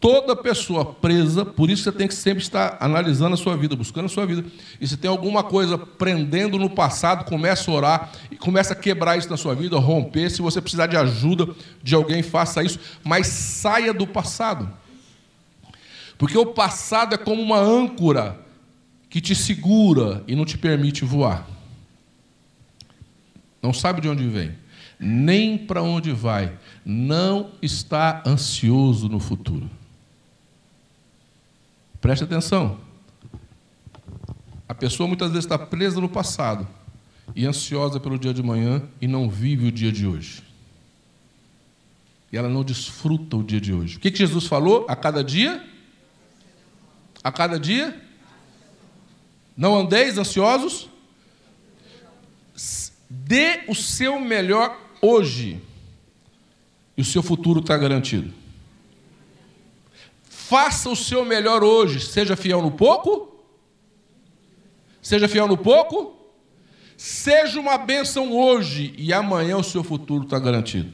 toda 0.07 0.37
pessoa 0.37 0.85
presa, 0.85 1.45
por 1.45 1.69
isso 1.69 1.83
você 1.83 1.91
tem 1.91 2.07
que 2.07 2.15
sempre 2.15 2.41
estar 2.41 2.77
analisando 2.79 3.35
a 3.35 3.37
sua 3.37 3.57
vida, 3.57 3.75
buscando 3.75 4.05
a 4.05 4.09
sua 4.09 4.25
vida. 4.25 4.45
E 4.81 4.87
se 4.87 4.97
tem 4.97 5.11
alguma 5.11 5.43
coisa 5.43 5.77
prendendo 5.77 6.61
no 6.61 6.71
passado, 6.71 7.25
comece 7.25 7.69
a 7.69 7.73
orar 7.73 8.13
e 8.31 8.37
comece 8.37 8.73
a 8.73 8.77
quebrar 8.77 9.19
isso 9.19 9.29
na 9.29 9.37
sua 9.37 9.53
vida, 9.57 9.77
romper. 9.81 10.31
Se 10.31 10.41
você 10.41 10.61
precisar 10.61 10.87
de 10.87 10.97
ajuda 10.97 11.49
de 11.83 11.93
alguém, 11.97 12.23
faça 12.23 12.63
isso, 12.63 12.79
mas 13.03 13.27
saia 13.27 13.93
do 13.93 14.07
passado. 14.07 14.73
Porque 16.17 16.39
o 16.39 16.47
passado 16.47 17.17
é 17.17 17.19
como 17.19 17.43
uma 17.43 17.59
âncora 17.59 18.39
que 19.11 19.21
te 19.21 19.35
segura 19.35 20.23
e 20.29 20.37
não 20.37 20.45
te 20.45 20.57
permite 20.57 21.05
voar. 21.05 21.49
Não 23.61 23.73
sabe 23.73 24.03
de 24.03 24.09
onde 24.09 24.29
vem, 24.29 24.53
nem 25.01 25.59
para 25.59 25.83
onde 25.83 26.13
vai. 26.13 26.53
Não 26.85 27.51
está 27.61 28.23
ansioso 28.25 29.09
no 29.09 29.19
futuro. 29.19 29.69
Preste 32.07 32.23
atenção. 32.23 32.79
A 34.69 34.73
pessoa 34.73 35.09
muitas 35.09 35.29
vezes 35.33 35.45
está 35.45 35.59
presa 35.59 36.01
no 36.01 36.09
passado 36.09 36.65
e 37.35 37.45
ansiosa 37.45 37.99
pelo 37.99 38.17
dia 38.17 38.33
de 38.33 38.45
manhã 38.45 38.81
e 39.01 39.09
não 39.09 39.29
vive 39.29 39.67
o 39.67 39.73
dia 39.73 39.91
de 39.91 40.07
hoje. 40.07 40.41
E 42.31 42.37
ela 42.37 42.49
não 42.49 42.63
desfruta 42.63 43.37
o 43.37 43.43
dia 43.43 43.61
de 43.61 43.73
hoje. 43.73 43.97
O 43.97 43.99
que, 43.99 44.13
que 44.13 44.19
Jesus 44.19 44.47
falou? 44.47 44.87
A 44.89 44.95
cada 44.95 45.25
dia? 45.25 45.69
A 47.25 47.33
cada 47.33 47.59
dia? 47.59 48.01
Não 49.57 49.77
andeis 49.77 50.17
ansiosos. 50.17 50.89
Dê 53.11 53.65
o 53.67 53.75
seu 53.75 54.21
melhor 54.21 54.81
hoje. 55.03 55.61
E 56.97 57.03
o 57.03 57.05
seu 57.05 57.21
futuro 57.21 57.59
está 57.59 57.77
garantido. 57.77 58.33
Faça 60.49 60.89
o 60.89 60.95
seu 60.95 61.25
melhor 61.25 61.65
hoje. 61.65 62.01
Seja 62.01 62.37
fiel 62.37 62.63
no 62.63 62.71
pouco. 62.71 63.37
Seja 65.03 65.27
fiel 65.27 65.49
no 65.49 65.59
pouco. 65.59 66.15
Seja 66.97 67.59
uma 67.59 67.77
bênção 67.77 68.33
hoje. 68.33 68.95
E 68.97 69.13
amanhã 69.13 69.57
o 69.57 69.65
seu 69.65 69.83
futuro 69.83 70.23
está 70.23 70.39
garantido. 70.39 70.93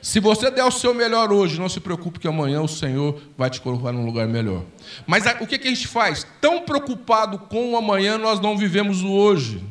Se 0.00 0.18
você 0.18 0.50
der 0.50 0.64
o 0.64 0.70
seu 0.70 0.94
melhor 0.94 1.30
hoje, 1.30 1.60
não 1.60 1.68
se 1.68 1.78
preocupe 1.78 2.18
que 2.18 2.26
amanhã 2.26 2.62
o 2.62 2.68
Senhor 2.68 3.20
vai 3.36 3.50
te 3.50 3.60
colocar 3.60 3.92
num 3.92 4.06
lugar 4.06 4.26
melhor. 4.26 4.64
Mas 5.06 5.24
o 5.26 5.46
que, 5.46 5.56
a 5.56 5.70
gente 5.70 5.86
faz? 5.86 6.26
Tão 6.40 6.62
preocupado 6.62 7.38
com 7.38 7.72
o 7.72 7.76
amanhã, 7.76 8.16
nós 8.16 8.40
não 8.40 8.56
vivemos 8.56 9.02
o 9.02 9.10
hoje. 9.10 9.62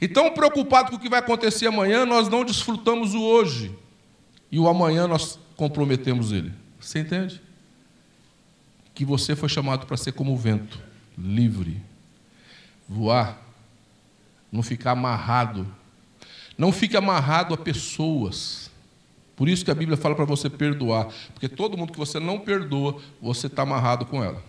E 0.00 0.08
tão 0.08 0.32
preocupado 0.32 0.90
com 0.90 0.96
o 0.96 0.98
que 0.98 1.10
vai 1.10 1.18
acontecer 1.18 1.66
amanhã, 1.66 2.06
nós 2.06 2.30
não 2.30 2.46
desfrutamos 2.46 3.12
o 3.12 3.20
hoje. 3.20 3.76
E 4.50 4.58
o 4.58 4.68
amanhã 4.68 5.06
nós 5.06 5.38
comprometemos 5.54 6.32
ele. 6.32 6.50
Você 6.80 6.98
entende? 7.00 7.51
Que 8.94 9.04
você 9.04 9.34
foi 9.34 9.48
chamado 9.48 9.86
para 9.86 9.96
ser 9.96 10.12
como 10.12 10.32
o 10.32 10.36
vento, 10.36 10.80
livre, 11.16 11.80
voar, 12.88 13.40
não 14.50 14.62
ficar 14.62 14.92
amarrado. 14.92 15.66
Não 16.56 16.70
fique 16.70 16.96
amarrado 16.96 17.54
a 17.54 17.56
pessoas 17.56 18.70
por 19.42 19.48
isso 19.48 19.64
que 19.64 19.70
a 19.70 19.74
Bíblia 19.74 19.96
fala 19.96 20.14
para 20.14 20.24
você 20.24 20.48
perdoar, 20.48 21.08
porque 21.32 21.48
todo 21.48 21.76
mundo 21.76 21.92
que 21.92 21.98
você 21.98 22.20
não 22.20 22.38
perdoa, 22.38 23.00
você 23.20 23.46
está 23.46 23.62
amarrado 23.62 24.06
com 24.06 24.22
ela. 24.22 24.40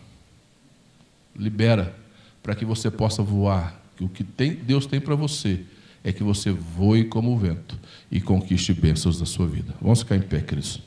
Libera, 1.35 1.95
para 2.41 2.53
que 2.53 2.65
você 2.65 2.91
possa 2.91 3.23
voar. 3.23 3.81
O 3.99 4.09
que 4.09 4.23
tem, 4.23 4.53
Deus 4.53 4.85
tem 4.85 4.99
para 4.99 5.15
você 5.15 5.61
é 6.03 6.11
que 6.11 6.23
você 6.23 6.51
voe 6.51 7.05
como 7.05 7.33
o 7.33 7.37
vento 7.37 7.79
e 8.11 8.19
conquiste 8.21 8.73
bênçãos 8.73 9.19
da 9.19 9.25
sua 9.25 9.47
vida. 9.47 9.73
Vamos 9.81 9.99
ficar 9.99 10.15
em 10.15 10.21
pé, 10.21 10.41
Cristo. 10.41 10.83